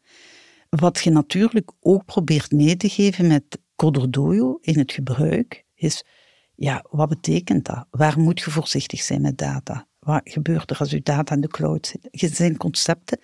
Wat 0.68 0.98
je 0.98 1.10
natuurlijk 1.10 1.70
ook 1.80 2.04
probeert 2.04 2.52
mee 2.52 2.76
te 2.76 2.88
geven 2.88 3.26
met 3.26 3.58
coderdojo 3.76 4.58
in 4.60 4.78
het 4.78 4.92
gebruik, 4.92 5.64
is, 5.74 6.04
ja, 6.54 6.84
wat 6.90 7.08
betekent 7.08 7.64
dat? 7.64 7.86
Waar 7.90 8.20
moet 8.20 8.40
je 8.40 8.50
voorzichtig 8.50 9.02
zijn 9.02 9.20
met 9.20 9.38
data? 9.38 9.86
Wat 9.98 10.20
gebeurt 10.24 10.70
er 10.70 10.78
als 10.78 10.90
je 10.90 11.02
data 11.02 11.34
in 11.34 11.40
de 11.40 11.48
cloud 11.48 11.86
zit? 11.86 12.22
Er 12.22 12.28
zijn 12.34 12.56
concepten 12.56 13.18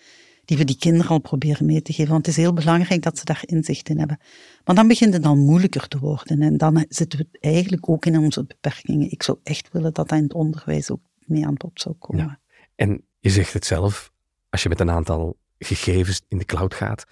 die 0.50 0.58
we 0.58 0.64
die 0.64 0.78
kinderen 0.78 1.10
al 1.10 1.18
proberen 1.18 1.66
mee 1.66 1.82
te 1.82 1.92
geven. 1.92 2.12
Want 2.12 2.26
het 2.26 2.36
is 2.36 2.42
heel 2.42 2.52
belangrijk 2.52 3.02
dat 3.02 3.18
ze 3.18 3.24
daar 3.24 3.42
inzicht 3.44 3.88
in 3.88 3.98
hebben. 3.98 4.20
Maar 4.64 4.74
dan 4.74 4.88
begint 4.88 5.12
het 5.12 5.22
dan 5.22 5.38
moeilijker 5.38 5.88
te 5.88 5.98
worden. 5.98 6.42
En 6.42 6.56
dan 6.56 6.84
zitten 6.88 7.18
we 7.18 7.38
eigenlijk 7.40 7.88
ook 7.88 8.06
in 8.06 8.18
onze 8.18 8.44
beperkingen. 8.44 9.10
Ik 9.10 9.22
zou 9.22 9.38
echt 9.42 9.72
willen 9.72 9.92
dat 9.92 10.08
dat 10.08 10.18
in 10.18 10.24
het 10.24 10.34
onderwijs 10.34 10.90
ook 10.90 11.00
mee 11.18 11.46
aan 11.46 11.54
bod 11.54 11.80
zou 11.80 11.94
komen. 11.98 12.24
Ja. 12.24 12.40
En 12.74 13.04
je 13.18 13.30
zegt 13.30 13.52
het 13.52 13.66
zelf, 13.66 14.12
als 14.48 14.62
je 14.62 14.68
met 14.68 14.80
een 14.80 14.90
aantal 14.90 15.36
gegevens 15.58 16.22
in 16.28 16.38
de 16.38 16.44
cloud 16.44 16.74
gaat, 16.74 17.04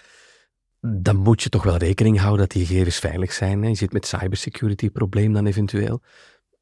dan 0.80 1.16
moet 1.16 1.42
je 1.42 1.48
toch 1.48 1.62
wel 1.62 1.76
rekening 1.76 2.18
houden 2.18 2.40
dat 2.40 2.50
die 2.50 2.66
gegevens 2.66 2.98
veilig 2.98 3.32
zijn. 3.32 3.62
Je 3.62 3.74
zit 3.74 3.92
met 3.92 4.06
cybersecurity 4.06 4.90
probleem 4.90 5.32
dan 5.32 5.46
eventueel. 5.46 6.02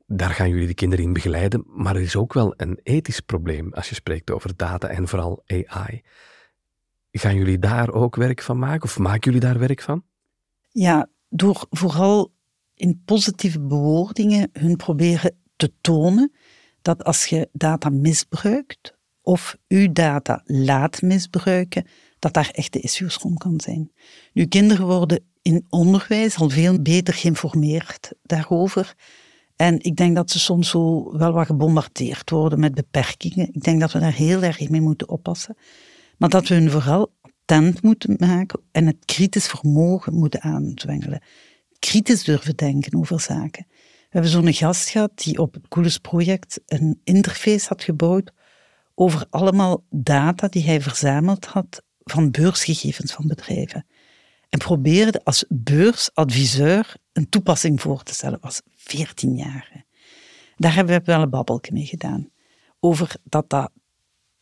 Daar 0.06 0.30
gaan 0.30 0.48
jullie 0.48 0.66
de 0.66 0.74
kinderen 0.74 1.04
in 1.04 1.12
begeleiden, 1.12 1.64
maar 1.66 1.96
er 1.96 2.02
is 2.02 2.16
ook 2.16 2.32
wel 2.32 2.54
een 2.56 2.80
ethisch 2.82 3.20
probleem 3.20 3.72
als 3.72 3.88
je 3.88 3.94
spreekt 3.94 4.30
over 4.30 4.56
data 4.56 4.88
en 4.88 5.08
vooral 5.08 5.42
AI. 5.46 6.02
Gaan 7.18 7.36
jullie 7.36 7.58
daar 7.58 7.92
ook 7.92 8.16
werk 8.16 8.42
van 8.42 8.58
maken 8.58 8.82
of 8.82 8.98
maken 8.98 9.32
jullie 9.32 9.48
daar 9.48 9.58
werk 9.58 9.82
van? 9.82 10.02
Ja, 10.68 11.08
door 11.28 11.66
vooral 11.70 12.32
in 12.74 13.02
positieve 13.04 13.60
bewoordingen 13.60 14.50
hun 14.52 14.76
proberen 14.76 15.36
te 15.56 15.72
tonen 15.80 16.32
dat 16.82 17.04
als 17.04 17.26
je 17.26 17.48
data 17.52 17.88
misbruikt 17.88 18.94
of 19.22 19.56
uw 19.68 19.92
data 19.92 20.42
laat 20.44 21.02
misbruiken, 21.02 21.86
dat 22.18 22.32
daar 22.34 22.50
echte 22.52 22.80
issues 22.80 23.16
rond 23.16 23.38
kan 23.38 23.60
zijn. 23.60 23.92
Nu, 24.32 24.46
kinderen 24.46 24.86
worden 24.86 25.24
in 25.42 25.66
onderwijs 25.68 26.36
al 26.36 26.48
veel 26.48 26.82
beter 26.82 27.14
geïnformeerd 27.14 28.12
daarover. 28.22 28.94
En 29.56 29.82
ik 29.82 29.96
denk 29.96 30.16
dat 30.16 30.30
ze 30.30 30.38
soms 30.38 30.68
zo 30.68 31.12
wel 31.16 31.32
wat 31.32 31.46
gebombardeerd 31.46 32.30
worden 32.30 32.60
met 32.60 32.74
beperkingen. 32.74 33.48
Ik 33.52 33.62
denk 33.62 33.80
dat 33.80 33.92
we 33.92 33.98
daar 33.98 34.14
heel 34.14 34.42
erg 34.42 34.68
mee 34.68 34.80
moeten 34.80 35.08
oppassen. 35.08 35.56
Maar 36.18 36.28
dat 36.28 36.48
we 36.48 36.54
hun 36.54 36.70
vooral 36.70 37.14
attent 37.20 37.82
moeten 37.82 38.16
maken 38.18 38.60
en 38.72 38.86
het 38.86 39.04
kritisch 39.04 39.46
vermogen 39.46 40.14
moeten 40.14 40.42
aanzwengelen. 40.42 41.22
Kritisch 41.78 42.24
durven 42.24 42.56
denken 42.56 42.98
over 42.98 43.20
zaken. 43.20 43.66
We 43.68 44.22
hebben 44.22 44.30
zo'n 44.30 44.52
gast 44.52 44.88
gehad 44.88 45.10
die 45.14 45.38
op 45.38 45.54
het 45.54 45.68
Coolest 45.68 46.00
project 46.00 46.60
een 46.66 47.00
interface 47.04 47.68
had 47.68 47.82
gebouwd 47.82 48.32
over 48.94 49.26
allemaal 49.30 49.84
data 49.90 50.48
die 50.48 50.64
hij 50.64 50.80
verzameld 50.80 51.46
had 51.46 51.82
van 52.04 52.30
beursgegevens 52.30 53.12
van 53.12 53.26
bedrijven. 53.26 53.86
En 54.48 54.58
probeerde 54.58 55.24
als 55.24 55.44
beursadviseur 55.48 56.96
een 57.12 57.28
toepassing 57.28 57.80
voor 57.80 58.02
te 58.02 58.14
stellen. 58.14 58.38
Was 58.40 58.60
14 58.74 59.36
jaar. 59.36 59.84
Daar 60.56 60.74
hebben 60.74 60.98
we 60.98 61.04
wel 61.04 61.22
een 61.22 61.30
babbelje 61.30 61.72
mee 61.72 61.86
gedaan. 61.86 62.30
Over 62.80 63.14
dat 63.24 63.50
dat 63.50 63.70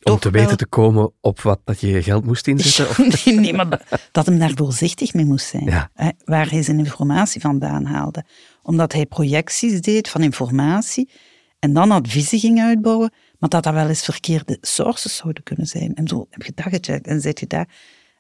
om 0.05 0.19
te 0.19 0.31
weten 0.31 0.57
te 0.57 0.67
komen 0.67 1.13
op 1.21 1.41
wat 1.41 1.61
dat 1.65 1.81
je 1.81 1.87
je 1.87 2.03
geld 2.03 2.25
moest 2.25 2.47
inzetten? 2.47 2.89
Of? 2.89 3.25
nee, 3.27 3.55
maar 3.55 3.81
dat 4.13 4.27
hem 4.27 4.39
daar 4.39 4.53
voorzichtig 4.55 5.15
mee 5.15 5.25
moest 5.25 5.47
zijn. 5.47 5.89
Hè, 5.95 6.09
waar 6.25 6.51
hij 6.51 6.63
zijn 6.63 6.79
informatie 6.79 7.41
vandaan 7.41 7.85
haalde. 7.85 8.25
Omdat 8.63 8.93
hij 8.93 9.07
projecties 9.07 9.81
deed 9.81 10.09
van 10.09 10.23
informatie 10.23 11.11
en 11.59 11.73
dan 11.73 11.91
adviezen 11.91 12.39
ging 12.39 12.61
uitbouwen, 12.61 13.13
maar 13.39 13.49
dat 13.49 13.63
dat 13.63 13.75
wel 13.75 13.89
eens 13.89 14.05
verkeerde 14.05 14.59
sources 14.61 15.17
zouden 15.17 15.43
kunnen 15.43 15.67
zijn. 15.67 15.95
En 15.95 16.09
zo 16.09 16.27
heb 16.31 16.43
je 16.43 16.53
dat 16.55 16.67
gecheckt 16.67 17.07
en 17.07 17.21
zit 17.21 17.41
je 17.41 17.47
daar. 17.47 17.69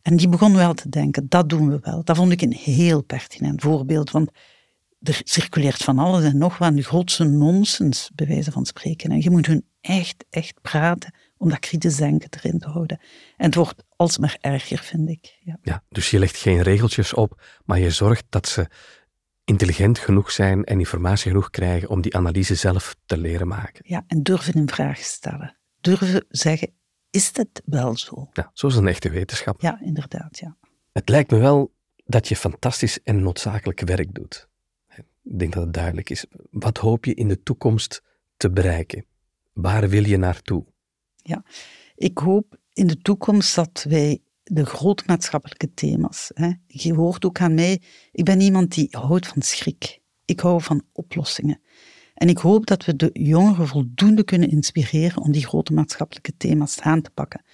En 0.02 0.16
die 0.16 0.28
begon 0.28 0.54
wel 0.54 0.74
te 0.74 0.88
denken, 0.88 1.26
dat 1.28 1.48
doen 1.48 1.68
we 1.68 1.78
wel. 1.80 2.04
Dat 2.04 2.16
vond 2.16 2.32
ik 2.32 2.42
een 2.42 2.52
heel 2.52 3.02
pertinent 3.02 3.62
voorbeeld, 3.62 4.10
want 4.10 4.30
er 5.02 5.20
circuleert 5.24 5.82
van 5.82 5.98
alles 5.98 6.24
en 6.24 6.38
nog 6.38 6.58
wat, 6.58 6.76
de 6.76 6.82
grootste 6.82 7.24
nonsens, 7.24 8.10
bij 8.14 8.26
wijze 8.26 8.52
van 8.52 8.66
spreken. 8.66 9.10
En 9.10 9.20
je 9.20 9.30
moet 9.30 9.46
hun 9.46 9.64
echt, 9.80 10.24
echt 10.30 10.60
praten 10.62 11.14
om 11.44 11.50
dat 11.50 11.58
kritisch 11.58 11.96
denken 11.96 12.28
erin 12.30 12.58
te 12.58 12.68
houden. 12.68 13.00
En 13.36 13.46
het 13.46 13.54
wordt 13.54 13.84
alsmaar 13.96 14.36
erger, 14.40 14.78
vind 14.78 15.08
ik. 15.08 15.38
Ja. 15.40 15.58
ja, 15.62 15.82
dus 15.88 16.10
je 16.10 16.18
legt 16.18 16.36
geen 16.36 16.62
regeltjes 16.62 17.14
op, 17.14 17.42
maar 17.64 17.78
je 17.78 17.90
zorgt 17.90 18.24
dat 18.28 18.48
ze 18.48 18.66
intelligent 19.44 19.98
genoeg 19.98 20.30
zijn 20.30 20.64
en 20.64 20.78
informatie 20.78 21.30
genoeg 21.30 21.50
krijgen 21.50 21.88
om 21.88 22.00
die 22.00 22.16
analyse 22.16 22.54
zelf 22.54 22.96
te 23.06 23.18
leren 23.18 23.48
maken. 23.48 23.84
Ja, 23.86 24.04
en 24.06 24.22
durven 24.22 24.54
in 24.54 24.68
vraag 24.68 24.98
stellen. 24.98 25.56
Durven 25.80 26.24
zeggen, 26.28 26.72
is 27.10 27.30
het 27.32 27.62
wel 27.64 27.96
zo? 27.96 28.28
Ja, 28.32 28.50
zo 28.54 28.66
is 28.66 28.76
een 28.76 28.88
echte 28.88 29.10
wetenschap. 29.10 29.60
Ja, 29.60 29.80
inderdaad, 29.80 30.38
ja. 30.38 30.56
Het 30.92 31.08
lijkt 31.08 31.30
me 31.30 31.38
wel 31.38 31.74
dat 32.04 32.28
je 32.28 32.36
fantastisch 32.36 33.02
en 33.02 33.22
noodzakelijk 33.22 33.80
werk 33.80 34.14
doet. 34.14 34.48
Ik 35.22 35.38
denk 35.38 35.52
dat 35.52 35.62
het 35.62 35.74
duidelijk 35.74 36.10
is. 36.10 36.26
Wat 36.50 36.78
hoop 36.78 37.04
je 37.04 37.14
in 37.14 37.28
de 37.28 37.42
toekomst 37.42 38.02
te 38.36 38.50
bereiken? 38.50 39.04
Waar 39.52 39.88
wil 39.88 40.04
je 40.04 40.16
naartoe? 40.16 40.64
Ja, 41.26 41.44
ik 41.94 42.18
hoop 42.18 42.58
in 42.72 42.86
de 42.86 42.98
toekomst 42.98 43.54
dat 43.54 43.84
wij 43.88 44.22
de 44.42 44.66
grote 44.66 45.02
maatschappelijke 45.06 45.74
thema's. 45.74 46.30
Hè. 46.34 46.52
Je 46.66 46.94
hoort 46.94 47.24
ook 47.24 47.40
aan 47.40 47.54
mij, 47.54 47.82
ik 48.12 48.24
ben 48.24 48.40
iemand 48.40 48.74
die 48.74 48.88
houdt 48.90 49.26
van 49.26 49.42
schrik. 49.42 50.00
Ik 50.24 50.40
hou 50.40 50.62
van 50.62 50.82
oplossingen. 50.92 51.60
En 52.14 52.28
ik 52.28 52.38
hoop 52.38 52.66
dat 52.66 52.84
we 52.84 52.96
de 52.96 53.10
jongeren 53.12 53.68
voldoende 53.68 54.24
kunnen 54.24 54.50
inspireren 54.50 55.22
om 55.22 55.32
die 55.32 55.46
grote 55.46 55.72
maatschappelijke 55.72 56.36
thema's 56.36 56.80
aan 56.80 57.02
te 57.02 57.10
pakken. 57.10 57.44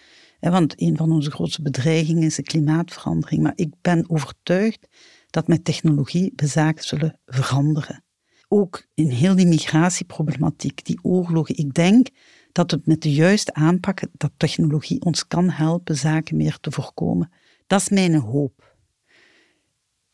Want 0.41 0.83
een 0.83 0.97
van 0.97 1.13
onze 1.13 1.31
grootste 1.31 1.63
bedreigingen 1.63 2.23
is 2.23 2.35
de 2.35 2.43
klimaatverandering. 2.43 3.43
Maar 3.43 3.53
ik 3.55 3.75
ben 3.81 4.11
overtuigd 4.11 4.89
dat 5.31 5.49
met 5.49 5.65
technologie 5.65 6.33
we 6.37 6.47
zaken 6.47 6.85
zullen 6.85 7.19
veranderen. 7.27 8.05
Ook 8.49 8.87
in 8.95 9.11
heel 9.11 9.37
die 9.37 9.47
migratieproblematiek, 9.47 10.85
die 10.85 10.99
oorlogen. 11.03 11.57
Ik 11.57 11.75
denk 11.75 12.09
dat 12.53 12.71
het 12.71 12.87
met 12.87 13.03
de 13.03 13.13
juiste 13.13 13.55
aanpak, 13.55 14.03
dat 14.13 14.33
technologie 14.37 15.01
ons 15.05 15.27
kan 15.27 15.51
helpen 15.51 15.97
zaken 15.97 16.37
meer 16.37 16.59
te 16.61 16.71
voorkomen. 16.71 17.33
Dat 17.67 17.81
is 17.81 17.89
mijn 17.89 18.15
hoop. 18.15 18.77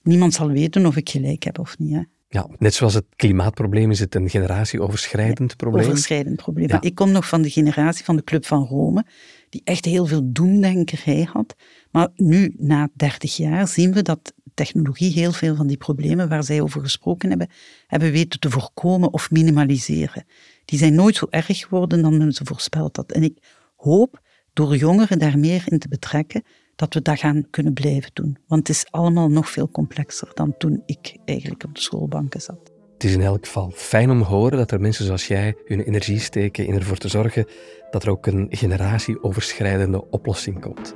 Niemand 0.03 0.35
zal 0.35 0.51
weten 0.51 0.87
of 0.87 0.97
ik 0.97 1.09
gelijk 1.09 1.43
heb 1.43 1.59
of 1.59 1.79
niet. 1.79 1.95
Hè. 1.95 2.03
Ja, 2.29 2.49
net 2.59 2.75
zoals 2.75 2.95
het 2.95 3.05
klimaatprobleem 3.17 3.91
is 3.91 4.01
het 4.01 4.15
een 4.15 4.31
generatieoverschrijdend 4.31 5.57
probleem. 5.57 5.85
Overschrijdend 5.85 6.37
probleem. 6.37 6.69
Ik 6.81 6.95
kom 6.95 7.11
nog 7.11 7.29
van 7.29 7.43
de 7.43 7.51
generatie 7.51 8.05
van 8.05 8.17
de 8.17 8.25
Club 8.25 8.47
van 8.47 8.65
Rome, 8.65 9.05
die 9.49 9.61
echt 9.65 9.85
heel 9.85 10.07
veel 10.07 10.33
doemdenkerij 10.33 11.29
had. 11.33 11.55
Maar 11.91 12.09
nu, 12.15 12.55
na 12.59 12.89
30 12.95 13.37
jaar, 13.37 13.69
zien 13.69 13.93
we 13.93 14.03
dat 14.03 14.33
technologie 14.55 15.13
heel 15.13 15.33
veel 15.33 15.55
van 15.55 15.67
die 15.67 15.77
problemen 15.77 16.29
waar 16.29 16.45
zij 16.45 16.61
over 16.61 16.81
gesproken 16.81 17.29
hebben, 17.29 17.49
hebben 17.87 18.13
weten 18.13 18.41
te 18.41 18.51
voorkomen 18.51 19.13
of 19.13 19.31
minimaliseren. 19.31 20.25
Die 20.67 20.79
zijn 20.79 20.95
nooit 20.95 21.17
zo 21.17 21.27
erg 21.31 21.59
geworden 21.59 22.03
dan 22.03 22.19
men 22.19 22.33
ze 22.33 22.45
voorspeld 22.45 22.97
had. 22.97 23.13
En 23.13 23.23
ik 23.23 23.39
hoop 23.77 24.21
door 24.53 24.77
jongeren 24.77 25.19
daar 25.19 25.39
meer 25.39 25.63
in 25.67 25.79
te 25.79 25.89
betrekken, 25.89 26.43
dat 26.77 26.95
we 26.95 27.03
dat 27.03 27.19
gaan 27.19 27.47
kunnen 27.51 27.73
blijven 27.73 28.11
doen. 28.13 28.39
Want 28.47 28.69
het 28.69 28.77
is 28.77 28.87
allemaal 28.91 29.29
nog 29.29 29.51
veel 29.51 29.71
complexer 29.71 30.31
dan 30.35 30.55
toen 30.59 30.83
ik 30.87 31.17
eigenlijk 31.25 31.65
op 31.65 31.75
de 31.75 31.81
schoolbanken 31.81 32.41
zat. 32.41 32.73
Het 32.93 33.05
is 33.05 33.13
in 33.13 33.21
elk 33.21 33.47
geval 33.47 33.71
fijn 33.75 34.11
om 34.11 34.19
te 34.19 34.25
horen 34.25 34.59
dat 34.59 34.71
er 34.71 34.81
mensen 34.81 35.05
zoals 35.05 35.27
jij 35.27 35.57
hun 35.65 35.81
energie 35.81 36.21
steken 36.21 36.67
in 36.67 36.75
ervoor 36.75 36.97
te 36.97 37.09
zorgen 37.09 37.47
dat 37.91 38.03
er 38.03 38.11
ook 38.11 38.27
een 38.27 38.47
generatieoverschrijdende 38.51 40.11
oplossing 40.11 40.61
komt. 40.61 40.95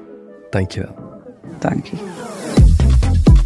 Dank 0.51 0.71
je 0.71 0.81
wel. 0.81 0.95
Dank 1.59 1.87
je. 1.87 2.30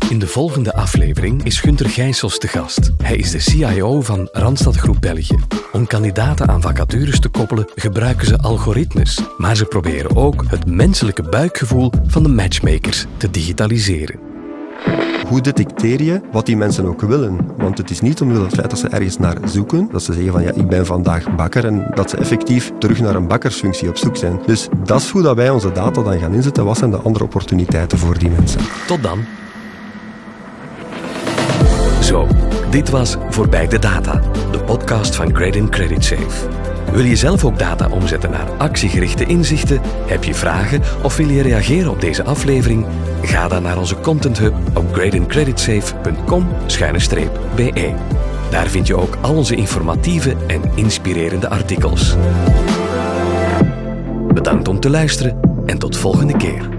In 0.09 0.19
de 0.19 0.27
volgende 0.27 0.75
aflevering 0.75 1.45
is 1.45 1.61
Gunter 1.61 1.89
Gijsels 1.89 2.39
te 2.39 2.49
gast. 2.49 2.91
Hij 3.03 3.17
is 3.17 3.31
de 3.31 3.39
CIO 3.39 4.01
van 4.01 4.29
Randstad 4.33 4.77
Groep 4.77 5.01
België. 5.01 5.39
Om 5.73 5.87
kandidaten 5.87 6.49
aan 6.49 6.61
vacatures 6.61 7.21
te 7.21 7.29
koppelen 7.29 7.69
gebruiken 7.75 8.27
ze 8.27 8.39
algoritmes, 8.39 9.21
maar 9.39 9.57
ze 9.57 9.65
proberen 9.65 10.17
ook 10.17 10.45
het 10.49 10.67
menselijke 10.67 11.23
buikgevoel 11.23 11.93
van 12.07 12.23
de 12.23 12.29
matchmakers 12.29 13.07
te 13.17 13.31
digitaliseren. 13.31 14.19
Hoe 15.29 15.41
detecteer 15.41 16.03
je 16.03 16.21
wat 16.33 16.47
die 16.47 16.57
mensen 16.57 16.87
ook 16.87 17.01
willen? 17.01 17.39
Want 17.57 17.79
het 17.79 17.91
is 17.91 18.01
niet 18.01 18.21
omwille 18.21 18.39
van 18.39 18.49
het 18.49 18.57
feit 18.59 18.71
dat 18.71 18.79
ze 18.79 18.89
ergens 18.89 19.19
naar 19.19 19.37
zoeken, 19.45 19.89
dat 19.93 20.03
ze 20.03 20.13
zeggen 20.13 20.33
van 20.33 20.43
ja, 20.43 20.53
ik 20.53 20.69
ben 20.69 20.87
vandaag 20.87 21.35
bakker 21.35 21.65
en 21.65 21.87
dat 21.95 22.11
ze 22.11 22.17
effectief 22.17 22.73
terug 22.79 23.01
naar 23.01 23.15
een 23.15 23.29
bakkersfunctie 23.29 23.89
op 23.89 23.97
zoek 23.97 24.17
zijn. 24.17 24.41
Dus 24.47 24.69
dat 24.85 25.01
is 25.01 25.11
hoe 25.11 25.23
dat 25.23 25.37
wij 25.37 25.51
onze 25.51 25.73
data 25.73 26.03
dan 26.03 26.19
gaan 26.19 26.35
inzetten. 26.35 26.65
Wat 26.65 26.79
zijn 26.79 26.91
de 26.91 26.97
andere 26.97 27.25
opportuniteiten 27.25 27.99
voor 27.99 28.19
die 28.19 28.31
mensen? 28.31 28.61
Tot 28.87 29.03
dan. 29.03 29.25
Zo, 32.05 32.27
dit 32.71 32.91
was 32.91 33.17
Voorbij 33.29 33.69
de 33.69 33.79
Data, 33.79 34.21
de 34.51 34.59
podcast 34.59 35.15
van 35.15 35.33
Credit 35.33 35.69
Credit 35.69 36.05
Safe. 36.05 36.49
Wil 36.93 37.05
je 37.05 37.17
zelf 37.17 37.45
ook 37.45 37.59
data 37.59 37.89
omzetten 37.89 38.31
naar 38.31 38.49
actiegerichte 38.59 39.25
inzichten? 39.25 39.81
Heb 40.07 40.25
je 40.25 40.35
vragen 40.35 40.83
of 41.03 41.17
wil 41.17 41.29
je 41.29 41.43
reageren 41.43 41.91
op 41.91 42.01
deze 42.01 42.25
aflevering? 42.25 42.87
Ga 43.23 43.49
dan 43.49 43.63
naar 43.63 43.79
onze 43.79 44.01
Content 44.01 44.39
Hub 44.39 44.55
op 44.75 44.95
gradingcreditsafe.com-be. 44.95 47.95
Daar 48.51 48.67
vind 48.67 48.87
je 48.87 48.97
ook 48.97 49.17
al 49.21 49.35
onze 49.35 49.55
informatieve 49.55 50.37
en 50.47 50.63
inspirerende 50.75 51.49
artikels. 51.49 52.17
Bedankt 54.35 54.69
om 54.69 54.81
te 54.81 54.91
luisteren 54.91 55.41
en 55.67 55.79
tot 55.79 55.97
volgende 55.97 56.37
keer. 56.37 56.74